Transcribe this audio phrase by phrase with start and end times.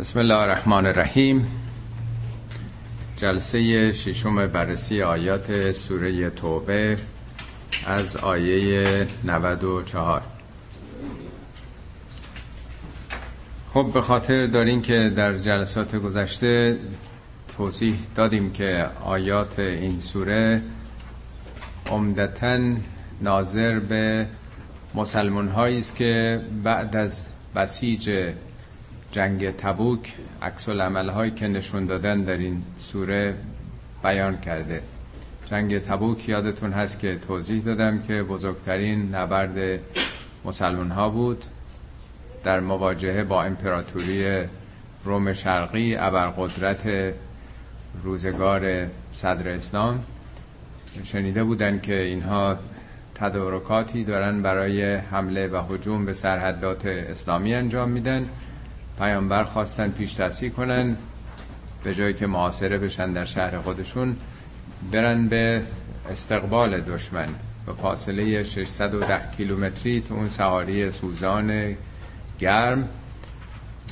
[0.00, 1.46] بسم الله الرحمن الرحیم.
[3.16, 6.98] جلسه ششم بررسی آیات سوره توبه
[7.86, 10.22] از آیه 94
[13.74, 16.78] خب به خاطر دارین که در جلسات گذشته
[17.56, 20.62] توضیح دادیم که آیات این سوره
[21.90, 22.58] عمدتا
[23.20, 24.26] ناظر به
[24.94, 27.26] مسلمان است که بعد از
[27.56, 28.32] بسیج
[29.12, 33.34] جنگ تبوک عکس هایی که نشون دادن در این سوره
[34.02, 34.82] بیان کرده.
[35.46, 39.80] جنگ تبوک یادتون هست که توضیح دادم که بزرگترین نبرد
[40.44, 41.44] مسلمان ها بود
[42.44, 44.44] در مواجهه با امپراتوری
[45.04, 47.14] روم شرقی ابرقدرت
[48.02, 50.04] روزگار صدر اسلام.
[51.04, 52.58] شنیده بودن که اینها
[53.14, 58.28] تدارکاتی دارن برای حمله و حجوم به سرحدات اسلامی انجام میدن.
[58.98, 60.96] پیامبر خواستن پیش دستی کنن
[61.84, 64.16] به جایی که معاصره بشن در شهر خودشون
[64.92, 65.62] برن به
[66.10, 67.28] استقبال دشمن
[67.66, 71.76] به فاصله 610 کیلومتری تو اون سواری سوزان
[72.38, 72.88] گرم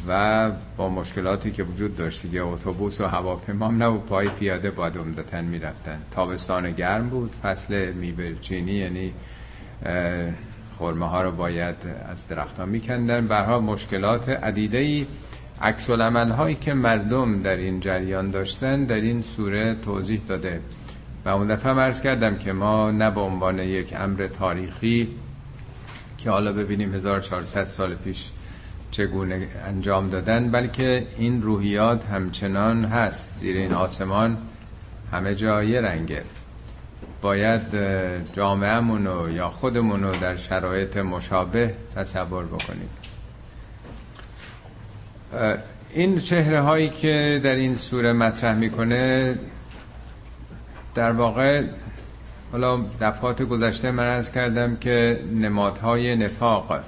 [0.08, 5.42] و با مشکلاتی که وجود داشت دیگه اتوبوس و هواپیما نبود پای پیاده باید عمدتا
[5.42, 6.02] می‌رفتن.
[6.10, 9.12] تابستان گرم بود فصل میوه چینی یعنی
[10.78, 11.76] خورمه ها رو باید
[12.08, 13.26] از درخت ها میکندن.
[13.26, 15.06] برها مشکلات عدیده ای
[15.62, 20.60] عکس هایی که مردم در این جریان داشتن در این سوره توضیح داده.
[21.24, 25.08] و اون دفعه مرز کردم که ما نه به عنوان یک امر تاریخی
[26.18, 28.30] که حالا ببینیم 1400 سال پیش
[28.90, 33.34] چگونه انجام دادن بلکه این روحیات همچنان هست.
[33.34, 34.36] زیر این آسمان
[35.12, 36.22] همه جای رنگه.
[37.22, 37.62] باید
[38.32, 42.90] جامعهمونو یا خودمونو در شرایط مشابه تصور بکنیم.
[45.94, 49.34] این چهره هایی که در این سوره مطرح می‌کنه
[50.94, 51.62] در واقع
[52.52, 56.80] حالا دفعات گذشته من از کردم که نمادهای نفاق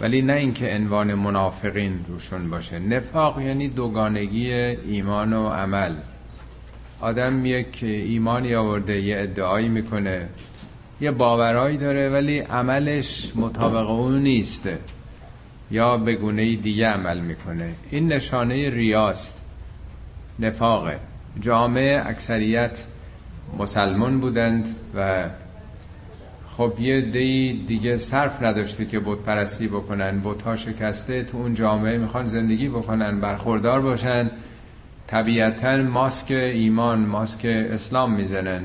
[0.00, 2.78] ولی نه اینکه عنوان منافقین روشون باشه.
[2.78, 5.92] نفاق یعنی دوگانگی ایمان و عمل.
[7.00, 10.28] آدم یک ایمانی آورده یه ادعایی می‌کنه.
[11.00, 14.78] یه باورایی داره ولی عملش مطابق اون نیسته
[15.70, 17.74] یا به گونه دیگه عمل می‌کنه.
[17.90, 19.40] این نشانه ریاست
[20.38, 20.96] نفاقه.
[21.40, 22.84] جامعه اکثریت
[23.58, 25.24] مسلمان بودند و
[26.56, 31.98] خب یه دی دیگه صرف نداشته که بود پرستی بکنن بوتا شکسته تو اون جامعه
[31.98, 34.30] می‌خوان زندگی بکنن برخوردار باشن.
[35.10, 38.62] طبیعتا ماسک ایمان ماسک اسلام می‌زنن.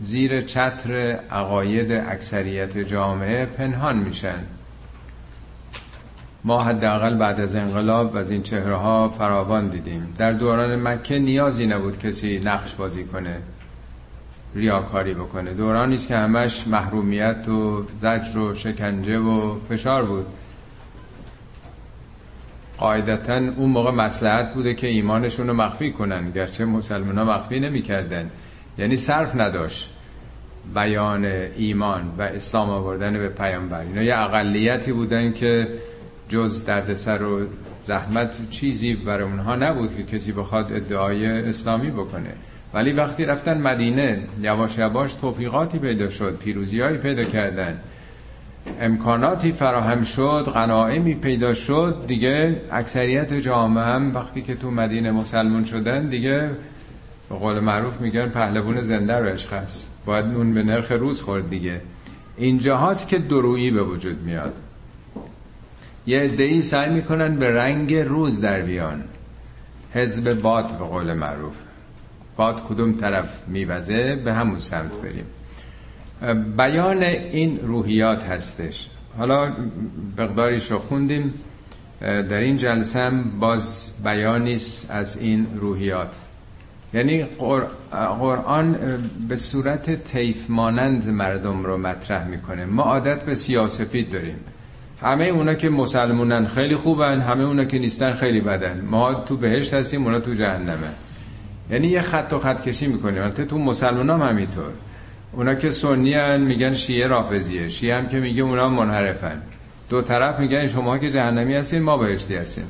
[0.00, 0.92] زیر چتر
[1.30, 4.38] عقاید اکثریت جامعه پنهان میشن.
[6.44, 10.14] ما حداقل بعد از انقلاب از این چهره ها فراوان دیدیم.
[10.18, 13.36] در دوران مکه نیازی نبود کسی نقش بازی کنه
[14.54, 15.54] ریاکاری بکنه.
[15.54, 20.26] دورانی است که همش محرومیت و زجر و شکنجه و فشار بود.
[22.78, 28.30] قاعدتا اون موقع مسلحت بوده که ایمانشون رو مخفی کنن گرچه مسلمان ها مخفی نمی‌کردن.
[28.78, 29.90] یعنی صرف نداشت
[30.74, 31.24] بیان
[31.56, 33.80] ایمان و اسلام آوردن به پیامبر.
[33.80, 35.68] اینا یه اقلیتی بودن که
[36.28, 37.46] جز دردسر و
[37.86, 42.32] زحمت چیزی برای اونها نبود که کسی بخواد ادعای اسلامی بکنه.
[42.74, 47.80] ولی وقتی رفتن مدینه یواش یواش توفیقاتی پیدا شد پیروزیهایی پیدا کردن.
[48.80, 55.64] امکاناتی فراهم شد غنائمی پیدا شد دیگه اکثریت جامعه هم وقتی که تو مدینه مسلمون
[55.64, 56.50] شدن دیگه
[57.28, 61.50] به قول معروف میگن پهلوون زنده رو عشق هست باید اون به نرخ روز خورد
[61.50, 61.80] دیگه.
[62.36, 64.54] اینجا هاست که درویی به وجود میاد.
[66.06, 69.04] یه عده‌ای سعی می‌کنن به رنگ روز در بیان.
[69.94, 71.54] حزب باد به قول معروف.
[72.36, 75.26] باد کدوم طرف میوزه به همون سمت بریم.
[76.56, 78.88] بیان این روحیات هستش.
[79.18, 79.52] حالا
[80.18, 81.34] بقداریش رو خوندیم.
[82.00, 84.58] در این جلسه هم باز بیانی
[84.88, 86.14] از این روحیات.
[86.94, 87.26] یعنی
[88.20, 88.76] قرآن
[89.28, 92.64] به صورت تیف مانند مردم رو مطرح می‌کنه.
[92.64, 94.36] ما عادت به سیاسفید داریم.
[95.02, 98.84] همه اونا که مسلمونن خیلی خوبن همه اونا که نیستن خیلی بدن.
[98.90, 100.88] ما تو بهشت هستیم اونا تو جهنمه.
[101.70, 103.28] یعنی یه خط و خط کشی می‌کنیم.
[103.28, 104.72] تو مسلمان هم همینطور
[105.36, 107.68] اونا که سنی هن میگن شیعه رافضیه.
[107.68, 109.42] شیعه هم که میگه اونا منحرفن.
[109.88, 112.64] دو طرف میگن شما که جهنمی هستین ما بهشتی هستیم.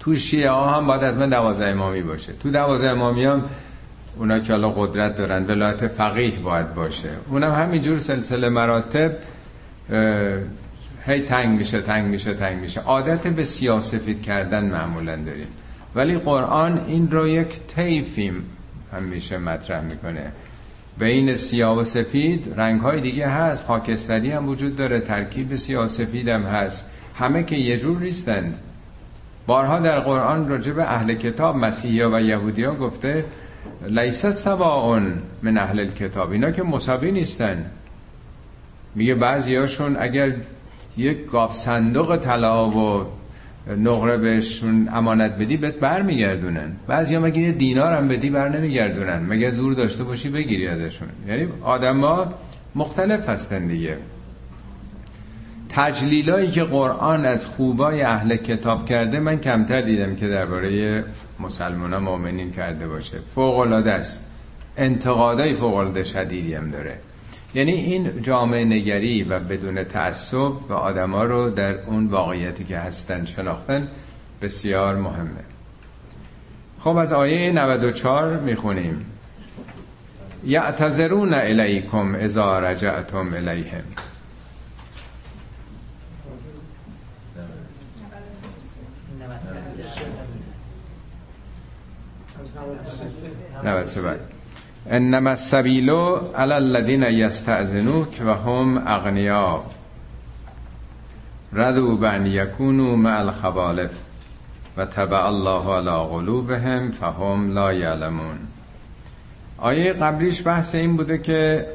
[0.00, 2.32] تو شیعه ها هم باید حتما دوازه امامی باشه.
[2.32, 3.44] تو دوازه امامی هم
[4.16, 7.10] اونا که حالا قدرت دارن ولایت فقیه باید باشه.
[7.28, 9.12] اونم همینجور سلسله مراتب
[11.06, 12.80] هی تنگ میشه تنگ میشه تنگ میشه.
[12.80, 15.48] عادت به سیاسفید کردن معمولا داریم.
[15.94, 18.44] ولی قرآن این رو یک طیفیم
[18.92, 20.32] همیشه مطرح می‌کنه.
[21.00, 23.64] بین سیاه و سفید رنگ های دیگه هست.
[23.64, 26.90] خاکستری هم وجود داره ترکیب سیاه و سفید هم هست.
[27.14, 28.58] همه که یه جور نیستند.
[29.46, 33.24] بارها در قرآن راجع به اهل کتاب مسیحی و یهودی ها گفته
[33.86, 35.00] لیست سواء
[35.42, 37.66] من اهل کتاب اینا که مساوی نیستن.
[38.94, 40.32] میگه بعضیاشون اگر
[40.96, 43.06] یک گاف صندوق طلا و
[43.76, 49.18] نقره بهشون امانت بدی بهت بر میگردونن بعضی هم اگه دینار هم بدی بر نمیگردونن.
[49.18, 51.08] مگه زور داشته باشی بگیری ازشون.
[51.28, 52.32] یعنی آدم
[52.74, 53.96] مختلف هستن دیگه.
[55.68, 61.04] تجلیلایی که قرآن از خوبای اهل کتاب کرده من کمتر دیدم که درباره
[61.40, 63.18] مسلمان ها مؤمنین کرده باشه.
[63.34, 64.26] فوق العاده است.
[64.76, 66.98] انتقادای فوق شدیدی هم داره.
[67.54, 73.24] یعنی این جامعه نگری و بدون تعصب و آدما رو در اون واقعیتی که هستن
[73.24, 73.88] شناختن
[74.42, 75.44] بسیار مهمه.
[76.80, 79.06] خب از آیه 94 می‌خونیم.
[80.44, 83.84] یعتذرون الیکم اذا رجعتم الیهم.
[93.64, 94.39] 93
[94.90, 99.62] انما السبیل علی الذین یستأذنوک و هم اغنیا.
[101.52, 103.90] ردو بان یکونو مع الخبالف
[104.76, 108.38] و تبع الله علی قلوبهم فهم لا یعلمون.
[109.58, 111.66] آیه قبلیش بحث این بوده که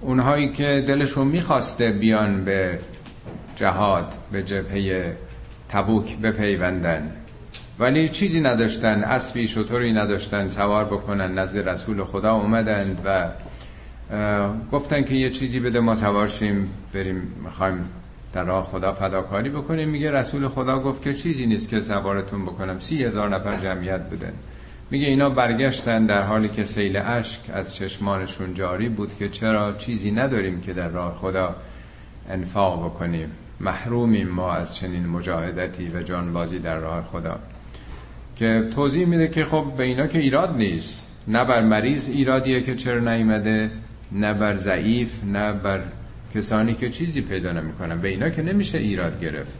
[0.00, 2.78] اونهایی که دلشون می‌خواسته بیان به
[3.56, 5.16] جهاد به جبهه
[5.68, 7.12] تبوک بپیوندن.
[7.82, 13.28] ولی چیزی نداشتن اسبی شطوری نداشتن سوار بکنن نزد رسول خدا اومدن و
[14.72, 17.88] گفتن که یه چیزی بده ما سوار شیم بریم می‌خوایم
[18.32, 19.88] در راه خدا فداکاری بکنیم.
[19.88, 22.80] میگه رسول خدا گفت که چیزی نیست که سوارتون بکنم.
[22.80, 24.32] سی هزار نفر جمعیت بودن.
[24.90, 30.10] میگه اینا برگشتن در حالی که سیل اشک از چشمانشون جاری بود که چرا چیزی
[30.10, 31.56] نداریم که در راه خدا
[32.30, 33.28] انفاق بکنیم.
[33.60, 37.38] محرومیم ما از چنین مجاهدتی و جانبازی در راه خدا.
[38.42, 41.06] که توضیح میده که خب به اینا که ایراد نیست.
[41.28, 43.70] نه بر مریض ایرادیه که چرا نیومده
[44.12, 45.80] نه بر ضعیف نه بر
[46.34, 48.00] کسانی که چیزی پیدا نمی‌کنن.
[48.00, 49.58] به اینا که نمیشه ایراد گرفت.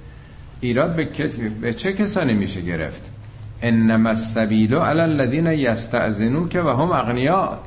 [0.61, 1.09] ایراد به,
[1.61, 3.11] به چه کسانی میشه گرفت؟
[3.63, 7.59] انما السبیل علی الذین یستأذنوک و هم اغنیا.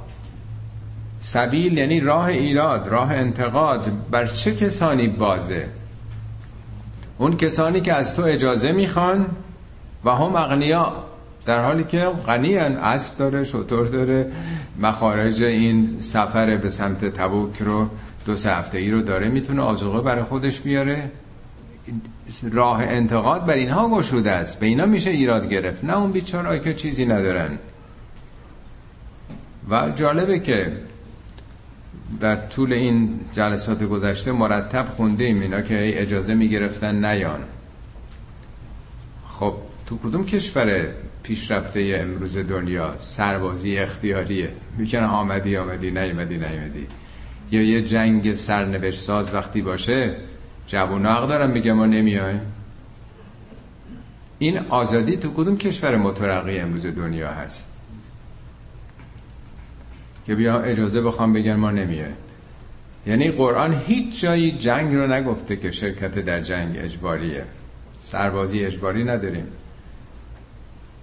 [1.20, 3.92] سبیل یعنی راه ایراد راه انتقاد.
[4.12, 5.66] بر چه کسانی بازه؟
[7.18, 9.26] اون کسانی که از تو اجازه می‌خوان
[10.06, 10.94] و هم اغنیا
[11.46, 14.32] در حالی که غنی اسب داره شطور داره
[14.80, 17.90] مخارج این سفر به سمت تبوک رو
[18.26, 21.12] دو سه هفته ای رو داره می‌تونه آزوقه برای خودش بیاره.
[22.52, 24.60] راه انتقاد بر اینها گشوده است.
[24.60, 25.84] به اینا میشه ایراد گرفت.
[25.84, 27.60] نه اون بیچاره که چیزی ندارن.
[29.70, 30.78] و جالبه که
[32.20, 37.40] در طول این جلسات گذشته مرتب خونده ایم اینا که اجازه می‌گرفتن نیان.
[39.30, 39.54] خب
[39.86, 40.88] تو کدوم کشور
[41.24, 44.50] پیشرفته امروز دنیا؟ سربازی اختیاریه.
[44.78, 46.88] می‌کنه آمدی آمدی نیمدی نیمدی
[47.52, 50.16] یا یه جنگ سرنوشت ساز وقتی باشه
[50.68, 52.42] جوون حق دارن میگه ما نمیایم.
[54.40, 57.68] این آزادی تو کدوم کشور مترقی امروز دنیا هست؟
[60.26, 62.08] که بیا اجازه بخوام بگن ما نمیه
[63.08, 67.44] یعنی قرآن هیچ جایی جنگ رو نگفته که شرکت در جنگ اجباریه.
[68.00, 69.48] سربازی اجباری نداریم.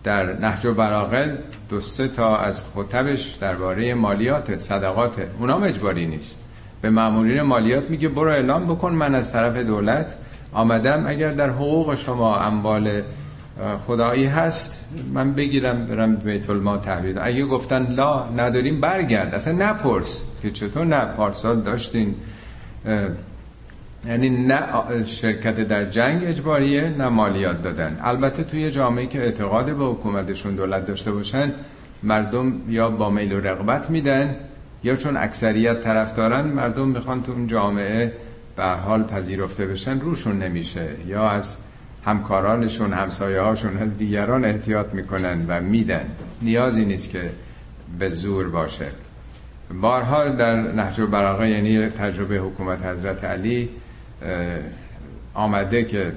[0.04, 6.38] در نهج و براغه دو سه تا از خطبش درباره مالیات صدقات اونام اجباری نیست.
[6.82, 10.16] به مامورین مالیات میگه برو اعلام بکن من از طرف دولت
[10.52, 11.04] آمدم.
[11.06, 13.02] اگر در حقوق شما اموال
[13.87, 17.18] خدایی هست من بگیرم برم بیت المال تحویل.
[17.23, 19.35] اگه گفتن لا نداریم برگرد.
[19.35, 22.14] اصلا نپرس که چطور نه پارسال داشتین
[24.06, 24.62] یعنی نه
[25.06, 27.99] شرکت در جنگ اجباریه نه مالیات دادن.
[28.02, 31.52] البته توی جامعه که اعتقاد به حکومتشون دولت داشته باشن
[32.02, 34.37] مردم یا با میل و رغبت میدن
[34.85, 38.12] یا چون اکثریت طرف دارن مردم می‌خوان تو اون جامعه
[38.56, 40.88] به حال پذیرفته بشن روشون نمیشه.
[41.06, 41.56] یا از
[42.04, 46.04] همکارانشون همسایه هاشون دیگران احتیاط می‌کنن و میدن.
[46.42, 47.30] نیازی نیست که
[47.99, 48.87] به زور باشه.
[49.80, 53.68] بارها در نهج و براغه یعنی تجربه حکومت حضرت علی
[55.35, 56.12] آمده که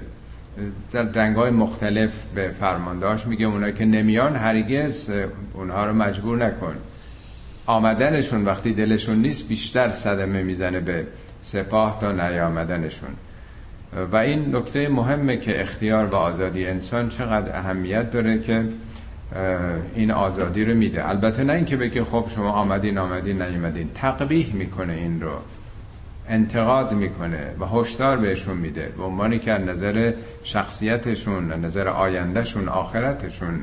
[0.91, 5.11] در جنگ های مختلف به فرماندهاش میگه اونایی که نمیان هرگز
[5.53, 6.75] اونها رو مجبور نکن.
[7.65, 11.07] آمدنشون وقتی دلشون نیست بیشتر صدمه می‌زنه به
[11.41, 13.09] سپاه تا نیامدنشون.
[14.11, 18.63] و این نکته مهمه که اختیار و آزادی انسان چقدر اهمیت داره که
[19.95, 21.09] این آزادی رو میده.
[21.09, 23.89] البته نه اینکه بگه خب شما آمدین آمدین نیومدین.
[23.95, 25.31] تقبیح می‌کنه این رو.
[26.29, 30.13] انتقاد می‌کنه و هشدار بهشون میده به عنوانی که از نظر
[30.43, 33.61] شخصیتشون نظر آیندهشون آخرتشون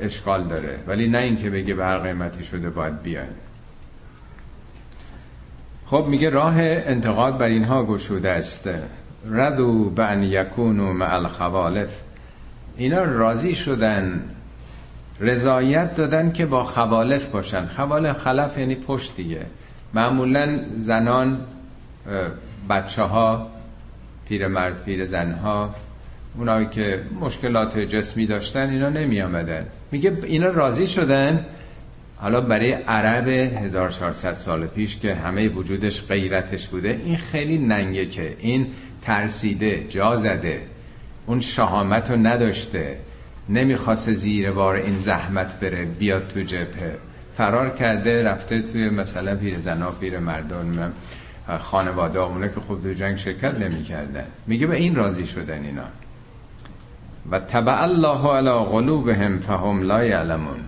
[0.00, 0.78] اشکال داره.
[0.86, 3.28] ولی نه اینکه بگه به هر قیمتی شده باید بیاین.
[5.86, 8.70] خب میگه راه انتقاد بر اینها گشوده است.
[9.30, 12.00] ردو به ان یکونو مع الخوالف.
[12.76, 14.22] اینا راضی شدن
[15.20, 17.66] رضایت دادن که با خوالف باشن.
[17.66, 19.46] خوالف خلف یعنی پشت دیگه.
[19.94, 21.40] معمولا زنان
[22.70, 23.50] بچه ها
[24.28, 25.74] پیر مرد پیر زنها
[26.36, 31.46] اونایی که مشکلات جسمی داشتن اینا نمی آمدن میگه اینا راضی شدن.
[32.16, 38.36] حالا برای عرب 1400 سال پیش که همه وجودش غیرتش بوده این خیلی ننگه که
[38.38, 38.66] این
[39.02, 40.62] ترسیده جا زده.
[41.26, 42.98] اون شهامت رو نداشته.
[43.48, 46.96] نمی‌خواست زیر بار این زحمت بره بیاد تو جبهه.
[47.36, 50.92] فرار کرده رفته توی مثلا پیر زنا پیر مردان
[51.60, 54.24] خانواده اونه که خود دو جنگ شرکت نمی‌کردن.
[54.46, 55.84] میگه به این راضی شدن اینا.
[57.30, 60.60] و تبع الله علی قلوبهم فهم لا یعلمون.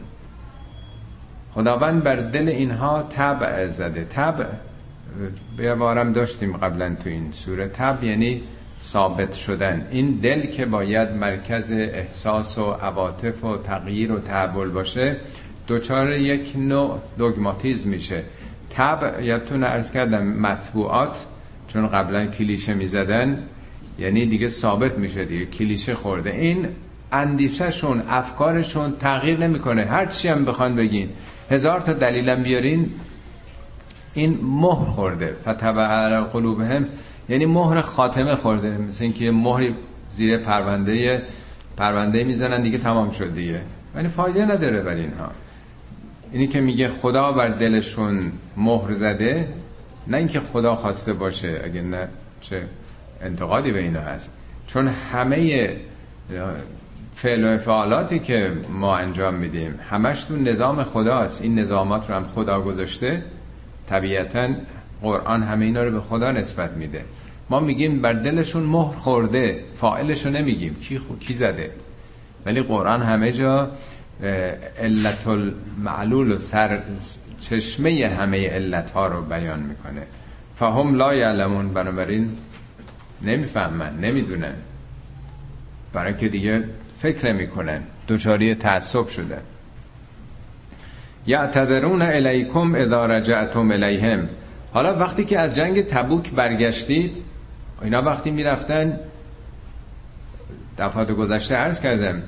[1.55, 4.05] خداوند بر دل اینها تبع زده.
[4.05, 4.45] تبع
[5.79, 7.69] بارم داشتیم قبلا تو این سوره.
[7.69, 8.43] تبع یعنی
[8.83, 9.87] ثابت شدن.
[9.91, 15.17] این دل که باید مرکز احساس و عواطف و تغییر و تحول باشه
[15.67, 18.23] دوچار یک نوع دوگماتیزم میشه.
[18.71, 21.27] تبع یادتون ارز کردم مطبوعات
[21.69, 23.43] چون قبلا کلیشه می‌زدن
[23.99, 26.31] یعنی دیگه ثابت میشه دیگه کلیشه خورده.
[26.31, 26.69] این
[27.13, 29.85] اندیشهشون افکارشون تغییر نمی‌کنه.
[29.85, 31.09] هر چی هم بخوان بگین.
[31.51, 32.91] هزار تا دلیلم بیارین.
[34.15, 35.37] این مهر خورده.
[35.43, 36.87] فتبع قلوبهم.
[37.29, 38.79] یعنی مهر خاتمه خورده.
[38.79, 39.75] مثل اینکه مهری
[40.11, 41.23] زیر پرونده
[41.77, 43.61] پرونده می‌زنن دیگه تمام شد دیگه.
[43.95, 45.31] ولی فایده نداره بر اینها.
[46.35, 49.49] اینی که میگه خدا بر دلشون مهر زده
[50.07, 52.09] نه اینکه خدا خواسته باشه اگه نه
[52.41, 52.63] چه
[53.23, 54.33] انتقادی به اینا هست.
[54.67, 55.71] چون همه
[57.15, 61.43] فعل و افعالاتی که ما انجام میدیم همش تو نظام خداست.
[61.43, 63.23] این نظامات رو هم خدا گذاشته.
[63.89, 64.49] طبیعتا
[65.03, 67.05] قرآن همه اینا رو به خدا نسبت میده.
[67.51, 69.65] ما میگیم بر دلشون مهر خورده.
[69.75, 70.75] فاعلشو نمیگیم.
[70.75, 71.71] کی, کی زده؟
[72.47, 73.71] ولی قرآن همه جا
[74.79, 76.81] علت المعلول و سر
[77.41, 80.03] چشمه همه علت ها رو بیان می‌کنه.
[80.57, 82.31] فهم لا یعلمون بنابراین
[83.23, 84.55] نمی‌فهمن نمی‌دونن.
[85.93, 86.65] برای که دیگه
[86.99, 89.39] فکر نمی‌کنن دوچاری تعصب شده.
[91.27, 94.29] یعتذرون الیکم اذا رجعتم الیهم.
[94.73, 97.17] حالا وقتی که از جنگ تبوک برگشتید
[97.83, 99.01] اینا وقتی می‌رفتن
[100.79, 102.23] دفعات گذشته عرض کردم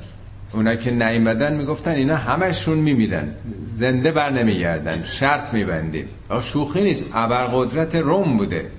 [0.52, 3.34] اونا که نیمدن می‌گفتن اینا همشون میمیرن.
[3.68, 5.04] زنده بر نمیگردن.
[5.04, 6.08] شرط میبندیم
[6.40, 7.04] شوخی نیست.
[7.14, 8.70] ابرقدرت روم بوده.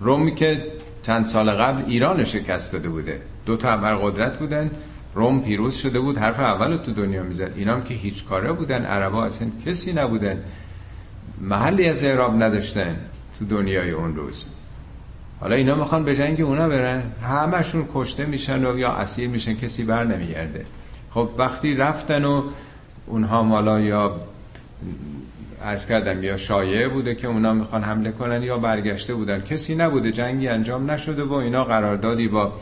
[0.00, 0.66] رومی که
[1.02, 3.20] چند سال قبل ایران شکست داده بوده.
[3.46, 4.70] دو تا ابرقدرت بودن.
[5.14, 6.18] روم پیروز شده بود.
[6.18, 7.52] حرف اول تو دنیا می‌زد.
[7.56, 8.84] اینا هم که هیچ کاره بودن.
[8.84, 10.42] عربا اصلا کسی نبودن.
[11.40, 12.96] محلی از اعراب نداشتن
[13.38, 14.44] تو دنیای اون روز.
[15.40, 17.02] حالا اینا می‌خوان به جنگ اونا برن.
[17.22, 20.64] همشون کشته میشن و یا اسیر میشن کسی بر نمیگرده.
[21.14, 22.42] خب وقتی رفتن و
[23.06, 24.20] اونها مالا یا
[25.62, 29.40] ارز کردم یا شایعه بوده که اونا می‌خوان حمله کنن یا برگشته بودن.
[29.40, 32.52] کسی نبوده جنگی انجام نشده و اینا قراردادی با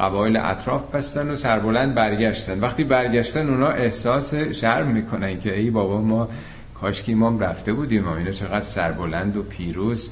[0.00, 2.60] قبایل اطراف بستن و سربلند برگشتن.
[2.60, 6.28] وقتی برگشتن اونا احساس شرم می‌کنن که ای بابا ما
[6.74, 10.10] کاشکی ما رفته بودیم و اینا چقدر سربلند و پیروز.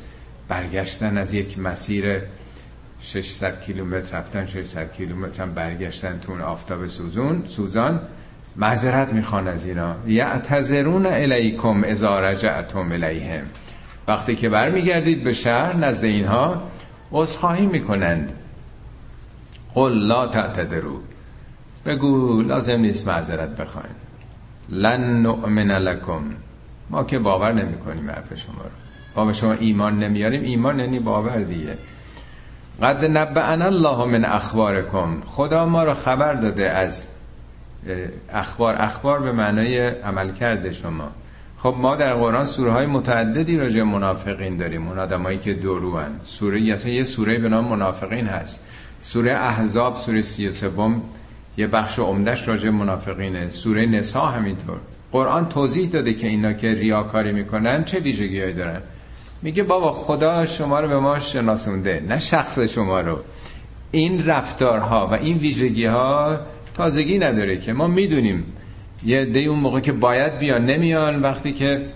[0.49, 2.23] برگشتن از یک مسیر
[3.01, 8.01] 600 کیلومتر رفتن 600 کیلومتر هم برگشتن تو اون آفتاب سوزون سوزان.
[8.57, 9.95] معذرت می‌خوان از اینا.
[10.07, 13.45] یعتذرون الیکم اذا رجعتم الیهم.
[14.09, 16.63] وقتی که برمیگردید به شهر نزد اینها
[17.13, 18.33] عذرخواهی می‌کنند.
[19.75, 21.01] قل لا تعتذروا.
[21.87, 23.95] بگو لازم نیست معذرت بخواین.
[24.69, 26.23] لن نؤمن لکم.
[26.91, 28.88] ما که باور نمی کنیم حرف شما رو.
[29.25, 31.79] به شما ایمان نمیاریم ایمان یعنی باور دیگه.
[32.83, 35.21] قد نبعنا الله من اخبارکم.
[35.27, 37.09] خدا ما رو خبر داده از
[38.33, 38.77] اخبار.
[38.79, 41.11] اخبار به معنای عمل کرده شما.
[41.59, 44.89] خب ما در قرآن سوره های متعددی راجع منافقین داریم.
[44.89, 46.21] اون آدمایی که درو هن.
[46.25, 48.65] سوره یه سوره به نام منافقین هست.
[49.01, 51.03] سوره احزاب سوره سی و سوم
[51.57, 53.51] یه بخش عمدش راجع منافقینه.
[53.51, 54.77] سوره نسا همینطور.
[55.13, 58.81] قرآن توضیح داده که اینا که ریاکاری می‌کنن چه ویژگی دارن.
[59.43, 63.19] میگه بابا خدا شما رو به ما شناسونده نه شخص شما رو.
[63.91, 66.39] این رفتارها و این ویژگی ها
[66.75, 67.73] تازگی نداره که.
[67.73, 68.53] ما می‌دونیم.
[69.05, 71.23] یه دی اون موقع که باید بیان نمیان.
[71.23, 71.87] وقتی که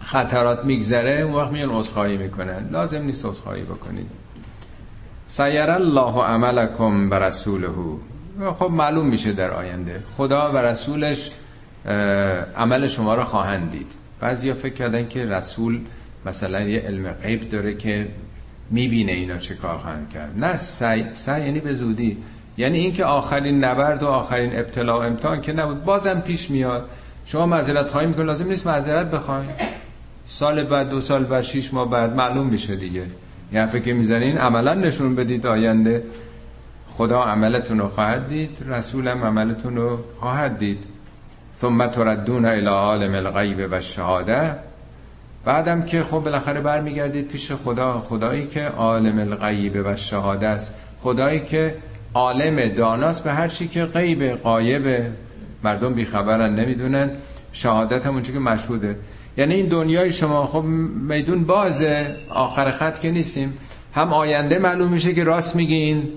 [0.00, 2.68] خطرات میگذره اون وقت میان عذرخواهی می‌کنن.
[2.70, 4.06] لازم نیست عذرخواهی بکنید.
[5.26, 7.68] سیر الله عملکم و رسوله.
[8.58, 10.02] خب معلوم میشه در آینده.
[10.16, 11.30] خدا و رسولش
[12.56, 13.92] عمل شما رو خواهند دید.
[14.20, 15.80] بعضیا فکر کردن که رسول
[16.26, 18.08] مثلا یه علم غیب داره که
[18.70, 20.32] می‌بینه اینا چه کار خواهند کرد.
[20.36, 22.16] نه سعی, سعی یعنی به زودی.
[22.56, 26.88] یعنی اینکه آخرین نبرد و آخرین ابتلا و امتحان که نبود بازم پیش میاد.
[27.26, 29.50] شما معذرت خواهی می‌کنید لازم نیست معذرت بخواید
[30.26, 33.02] سال بعد دو سال بعد شیش ماه بعد معلوم میشه دیگه.
[33.52, 36.02] یه فکر می‌زنین عملا نشون بدید آینده.
[36.90, 40.78] خدا عملتون رو خواهد دید رسولم عملتون رو خواهد دید.
[41.60, 44.56] ثم تردون الى عالم الغیب و شهاده
[45.44, 50.74] بعدم که خب بالاخره برمیگردید پیش خدا خدایی که عالم الغیب و شهاده است.
[51.02, 51.74] خدایی که
[52.14, 55.06] عالم داناست به هر چی که غیب قایب
[55.64, 57.10] مردم بیخبرن نمی‌دونن.
[57.52, 58.96] شهادت هم که مشهوده.
[59.36, 60.62] یعنی این دنیای شما خب
[61.08, 62.16] میدون بازه.
[62.34, 63.58] آخر خط که نیستیم.
[63.94, 66.08] هم آینده معلوم میشه که راست میگین.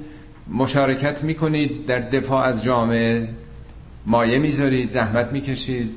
[0.49, 3.29] مشارکت می‌کنید در دفاع از جامعه.
[4.05, 5.89] مایه می‌ذارید زحمت می‌کشید.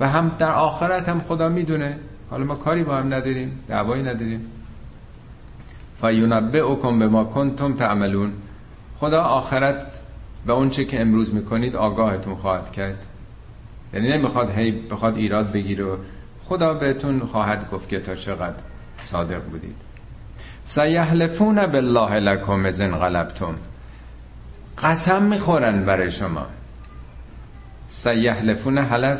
[0.00, 1.96] و هم در آخرت هم خدا می‌دونه.
[2.32, 4.50] حالا ما کاری با هم نداریم دعوایی نداریم.
[6.00, 8.32] فینبئکم به ما کنتم تعملون.
[8.98, 9.86] خدا آخرت
[10.46, 13.06] به اون چه که امروز می‌کنید آگاهتون خواهد کرد.
[13.94, 15.86] یعنی نمی‌خواد هی بخواد ایراد بگیره.
[16.44, 18.56] خدا بهتون خواهد گفت که تا چقدر
[19.02, 19.76] صادق بودید.
[20.64, 23.54] سیحلفون بالله لکم ازن غلبتم
[24.78, 26.46] قسم می‌خورن برای شما.
[27.88, 29.18] سیحلفون حلف؟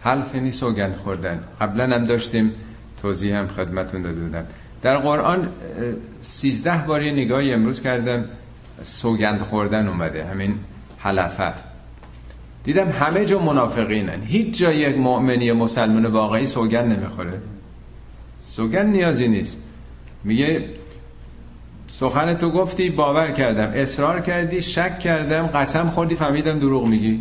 [0.00, 1.44] حلف یعنی سوگند خوردن.
[1.60, 2.52] قبلا هم داشتیم
[3.02, 4.44] توضیح هم خدمتون داده بودم
[4.82, 5.48] در قرآن
[6.22, 8.24] سیزده باری نگاهی امروز کردم
[8.82, 10.54] سوگند خوردن اومده همین
[10.98, 11.52] حلفه.
[12.64, 14.22] دیدم همه جا منافقینن.
[14.24, 17.32] هیچ جا یک مؤمنی مسلمان واقعی سوگند نمی‌خوره.
[18.42, 19.56] سوگند نیازی نیست.
[20.24, 20.64] میگه
[21.88, 23.72] سخن تو گفتی باور کردم.
[23.74, 27.20] اصرار کردی شک کردم قسم خوردی فهمیدم دروغ میگی.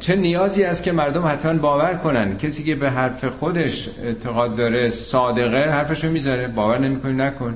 [0.00, 4.90] چه نیازی است که مردم حتما باور کنن؟ کسی که به حرف خودش اعتقاد داره
[4.90, 6.48] صادقه حرفشو می‌ذاره.
[6.48, 7.54] باور نمی‌کنی؟ نکن.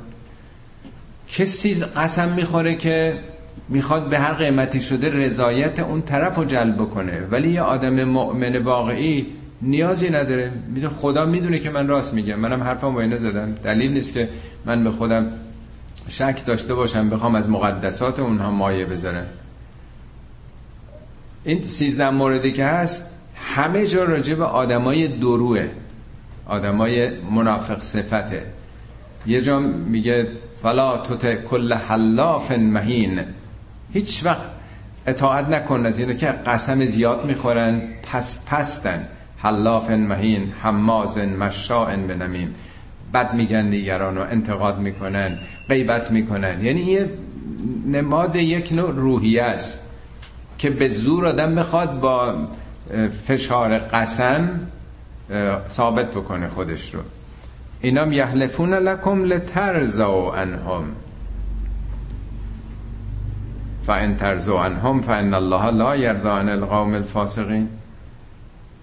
[1.29, 3.15] کسی قسم می‌خوره که
[3.69, 7.19] می‌خواد به هر قیمتی شده رضایت اون طرف رو جلب بکنه.
[7.31, 9.27] ولی یه آدم مؤمن واقعی
[9.63, 10.51] نیازی نداره.
[10.69, 12.35] می‌دونه خدا می‌دونه که من راست میگم.
[12.35, 13.55] منم حرفم با اینه زدم.
[13.65, 14.29] دلیل نیست که
[14.65, 15.33] من به خودم
[16.09, 19.27] شک داشته باشم بخوام از مقدسات اونها مایه بذارم.
[21.45, 23.21] این سیزده موردی که هست
[23.55, 25.69] همه جا راجع به آدمای دروه
[26.47, 28.47] آدمای منافق صفته.
[29.27, 30.29] یه جا میگه
[30.63, 33.21] فلا توت کل حلاف مهین.
[33.93, 34.51] هیچ وقت
[35.07, 39.09] اطاعت نکن از اینه که قسم زیاد می‌خورن پس پستن.
[39.39, 42.55] حلاف مهین حماز مشاء بنمیم.
[43.15, 46.65] بد میگن دیگران و انتقاد می‌کنن غیبت می‌کنن.
[46.65, 47.11] یعنی یه
[47.87, 49.92] نماد یک نوع روحیه است.
[50.63, 52.35] که به زور آدم بخواد با
[53.27, 54.61] فشار قسم
[55.69, 57.01] ثابت بکنه خودش رو.
[57.81, 60.85] اینام یحلفون لکم لترزو انهم
[63.87, 67.69] فان ترزو عنهم فان الله لا یرضا عن القوم الفاسقین.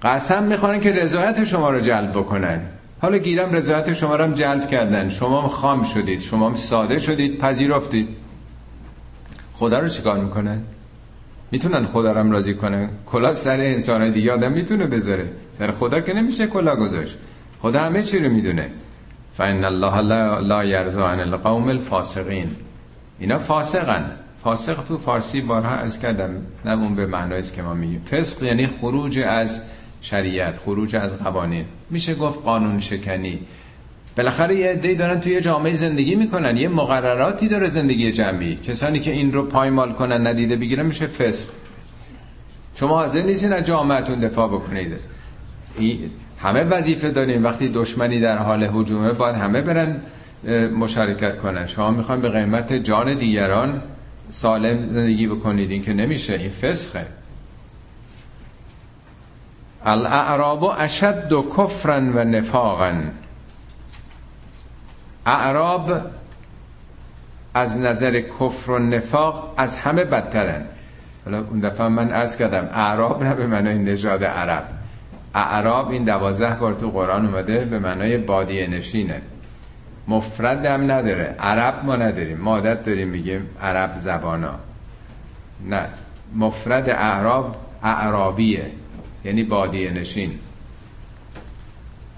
[0.02, 2.62] قسم می‌خوان که رضایت شما رو جلب بکنن.
[3.02, 5.10] حالا گیرم رضایت شما رو هم جلب کردن.
[5.10, 8.18] شما خام شدید شما ساده شدید پذیرفتید.
[9.54, 10.62] خدا رو چیکار می‌کنن؟
[11.52, 15.30] می‌تونن خدا رو راضی کنن کلا سر انسان دیگه آدم می‌تونه بذاره.
[15.60, 17.18] سر خدا که نمیشه کلا گذاشت.
[17.62, 18.70] خدا همه چی رو می‌دونه.
[19.38, 20.02] فان الله
[20.42, 22.56] لا, یرضا عن القوم الفاسقین
[23.20, 24.12] اینا فاسقن.
[24.44, 26.30] فاسق تو فارسی بارها از کردم.
[26.66, 28.02] نه اون به معنایی که ما میگیم.
[28.12, 29.62] فسق یعنی خروج از
[30.02, 31.66] شریعت خروج از قوانین.
[31.90, 33.40] میشه گفت قانون شکنی.
[34.20, 38.56] بالاخره یه عده‌ای دارن توی جامعه زندگی می‌کنن یه مقرراتی داره زندگی جمعی.
[38.56, 41.48] کسانی که این رو پایمال کنن ندیده بگیرن میشه فسق.
[42.76, 44.94] شما حاضر نیستین از جامعتون دفاع بکنید.
[46.40, 50.02] همه وظیفه داریم وقتی دشمنی در حال هجومه باید همه برن
[50.80, 51.68] مشارکت کنن.
[51.68, 53.82] شما می‌خواین به قیمت جان دیگران
[54.30, 55.72] سالم زندگی بکنید.
[55.72, 57.06] این که نمیشه این فسخه
[59.86, 63.12] الاعراب اشد و کفرن و نفاقن
[65.30, 65.92] اعراب
[67.54, 70.66] از نظر کفر و نفاق از همه بدترن.
[71.26, 74.64] حالا اون دفعه من عرض کردم اعراب نه به معنی نژاد عرب.
[75.36, 79.22] اعراب این دوازده بار تو قرآن اومده به معنای بادیه نشینه.
[80.08, 81.36] مفرد هم نداره.
[81.40, 82.38] عرب ما نداریم.
[82.38, 84.54] ما عادت داریم میگیم عرب زبانا.
[85.70, 85.86] نه.
[86.36, 88.66] مفرد اعراب اعرابیه.
[89.26, 90.40] یعنی بادیه نشین.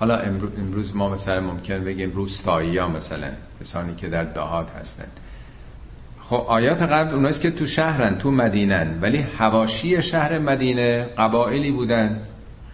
[0.02, 0.18] حالا
[0.58, 3.28] امروز ما مثلا ممکن بگیم روستایی ها مثلا
[3.62, 5.06] کسانی که در دهات هستن.
[6.22, 12.20] خب آیات قبل اوناست که تو شهرن تو مدینن ولی هواشی شهر مدینه قبائلی بودن.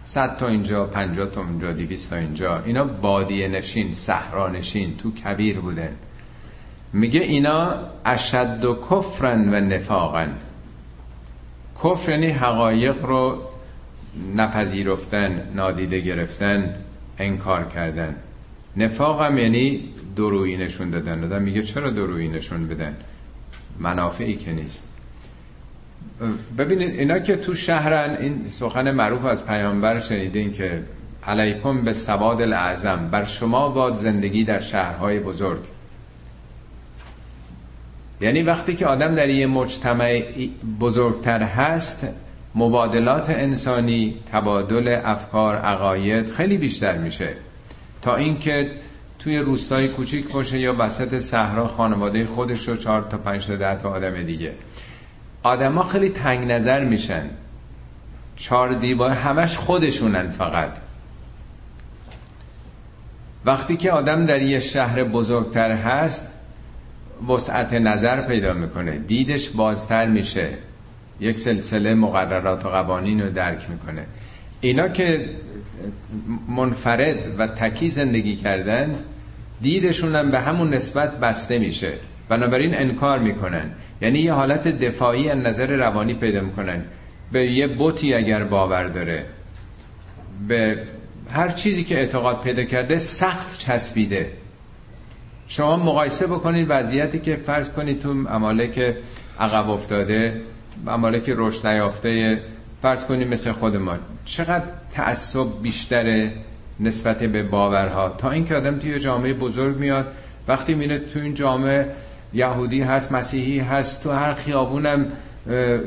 [0.04, 2.62] صد تا اینجا پنجاه تا اینجا دیویست تا اینجا.
[2.64, 5.96] اینا بادیه نشین صحرا نشین تو کبیر بودن.
[6.92, 10.34] میگه اینا اشد و کفرن و نفاقن.
[11.84, 13.38] کفر یعنی حقایق رو
[14.36, 16.74] نپذیرفتن نادیده گرفتن.
[17.18, 18.16] انکار کردن.
[18.76, 21.20] نفاق هم یعنی درویی نشون دادن.
[21.20, 22.96] دادن میگه چرا درویی نشون بدن؟
[23.78, 24.84] منافعی که نیست.
[26.58, 30.84] ببینید اینا که تو شهرن این سخن معروف از پیامبر شنیدین که
[31.26, 35.60] علیکم به سواد الاعظم بر شما باد زندگی در شهرهای بزرگ.
[38.20, 40.22] یعنی وقتی که آدم در یه مجتمع
[40.80, 42.06] بزرگتر هست
[42.54, 47.28] مبادلات انسانی تبادل افکار عقاید خیلی بیشتر میشه.
[48.02, 48.70] تا اینکه
[49.18, 53.74] توی روستای کوچیک باشه یا وسط صحرا خانواده خودش رو چهار تا پنج تا ده
[53.74, 54.52] تا آدم دیگه.
[55.42, 57.30] آدما خیلی تنگ نظر میشن.
[58.36, 60.70] چهار دیوار همش خودشونن فقط.
[63.44, 66.32] وقتی که آدم در یه شهر بزرگتر هست
[67.28, 68.98] وسعت نظر پیدا می‌کنه.
[68.98, 70.48] دیدش بازتر میشه.
[71.20, 74.06] یک سلسله مقررات و قوانین رو درک می‌کنه.
[74.60, 75.30] اینا که
[76.48, 78.98] منفرد و تکی زندگی کردند
[79.62, 81.92] دیدشون هم به همون نسبت بسته میشه.
[82.28, 83.70] بنابراین انکار می‌کنن.
[84.00, 86.84] یعنی یه حالت دفاعی از نظر روانی پیدا می‌کنن.
[87.32, 89.24] به یه بوتی اگر باور داره
[90.48, 90.78] به
[91.32, 94.30] هر چیزی که اعتقاد پیدا کرده سخت چسبیده.
[95.48, 98.94] شما مقایسه بکنید وضعیتی که فرض کنید تو امالک
[99.40, 100.40] عقب افتاده
[100.86, 102.42] ممالک رشد نیافته
[102.82, 106.32] فرض کنیم مثل خود ما چقدر تعصب بیشتره
[106.80, 110.06] نسبت به باورها؟ تا اینکه آدم توی جامعه بزرگ میاد
[110.48, 111.86] وقتی میره تو این جامعه
[112.34, 115.06] یهودی هست مسیحی هست تو هر خیابونم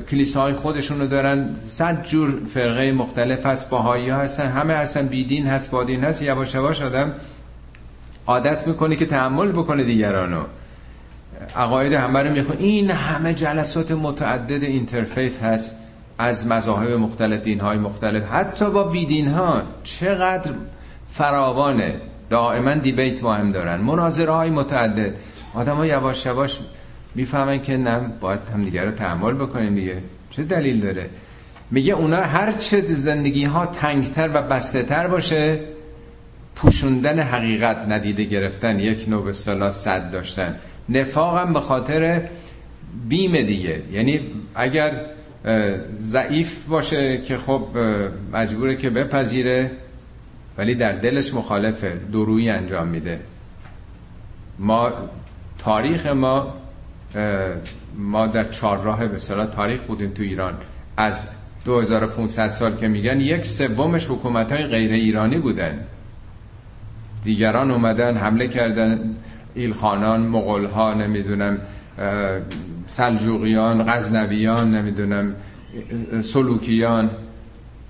[0.10, 1.56] کلیساهای خودشونو دارن.
[1.68, 6.54] صد جور فرقه مختلف هست باهایی ها هستن همه هستن بیدین هست بادین هست یواش
[6.54, 7.14] یواش آدم
[8.28, 10.42] عادت می‌کنه که تحمل بکنه دیگرانو.
[11.56, 12.58] عقاید همه رو میخون.
[12.60, 15.76] این همه جلسات متعدد اینترفیت هست
[16.18, 18.24] از مذاهب مختلف دین های مختلف.
[18.32, 20.52] حتی با بیدین ها چقدر
[21.14, 21.96] فراوانه.
[22.30, 23.82] دائما دیبیت با هم دارن.
[23.82, 25.14] مناظره های متعدد.
[25.54, 26.60] آدم ها یواش یواش
[27.16, 29.98] می‌فهمن که نه باید هم دیگر رو تحمل بکنیم دیگه.
[30.30, 31.10] چه دلیل داره؟
[31.72, 35.60] میگه اونا هر چه زندگی ها تنگتر و بسته تر باشه
[36.56, 39.34] پوشوندن حقیقت ندیده گرفتن یک نوع به
[39.72, 40.56] صد داشتن.
[40.90, 42.22] نفاقم به خاطر
[43.10, 43.84] بیم دیگه.
[43.92, 44.22] یعنی
[44.56, 44.92] اگر
[46.02, 47.68] ضعیف باشه که خب
[48.34, 49.72] مجبوره که بپذیره
[50.58, 53.20] ولی در دلش مخالفه درویی انجام میده.
[54.60, 54.92] ما
[55.60, 56.54] تاریخ ما
[57.98, 59.18] ما در چهارراه به
[59.56, 60.54] تاریخ بودیم تو ایران.
[60.98, 61.28] از
[61.66, 65.80] 2500 سال که میگن یک سومش حکومت های غیر ایرانی بودن.
[67.24, 69.16] دیگران اومدن حمله کردن.
[69.56, 71.58] ایلخانان مغلها نمی‌دونم
[72.88, 75.34] سلجوقیان غزنویان نمی‌دونم
[76.22, 77.10] سلوکیان.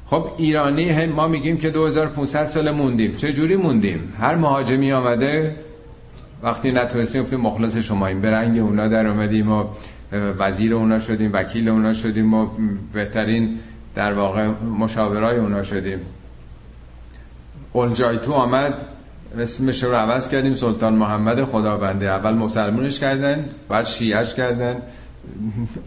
[0.05, 3.15] خب ایرانی ما میگیم که 2500 سال موندیم.
[3.15, 5.55] چه جوری موندیم؟ هر مهاجمی آمده
[6.43, 9.63] وقتی نتونستیم گفتیم مخلص شما این برنگ اونا در اومدیم و
[10.11, 12.47] وزیر اونا شدیم وکیل اونا شدیم و
[12.93, 13.59] بهترین
[13.95, 14.47] در واقع
[14.79, 15.99] مشاورای اونا شدیم.
[18.17, 18.73] تو آمد.
[19.39, 24.81] اسمش رو عوض کردیم سلطان محمد خدابنده اول مسلمونش کردن بعد شیعش کردن.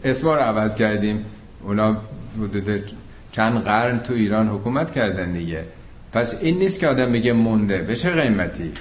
[0.04, 1.24] اسم رو عوض کردیم.
[1.64, 1.96] اونا
[2.38, 2.84] حدود
[3.32, 5.64] چند قرن تو ایران حکومت کردن دیگه.
[6.12, 7.78] پس این نیست که آدم بگه مونده.
[7.78, 8.72] به چه قیمتی؟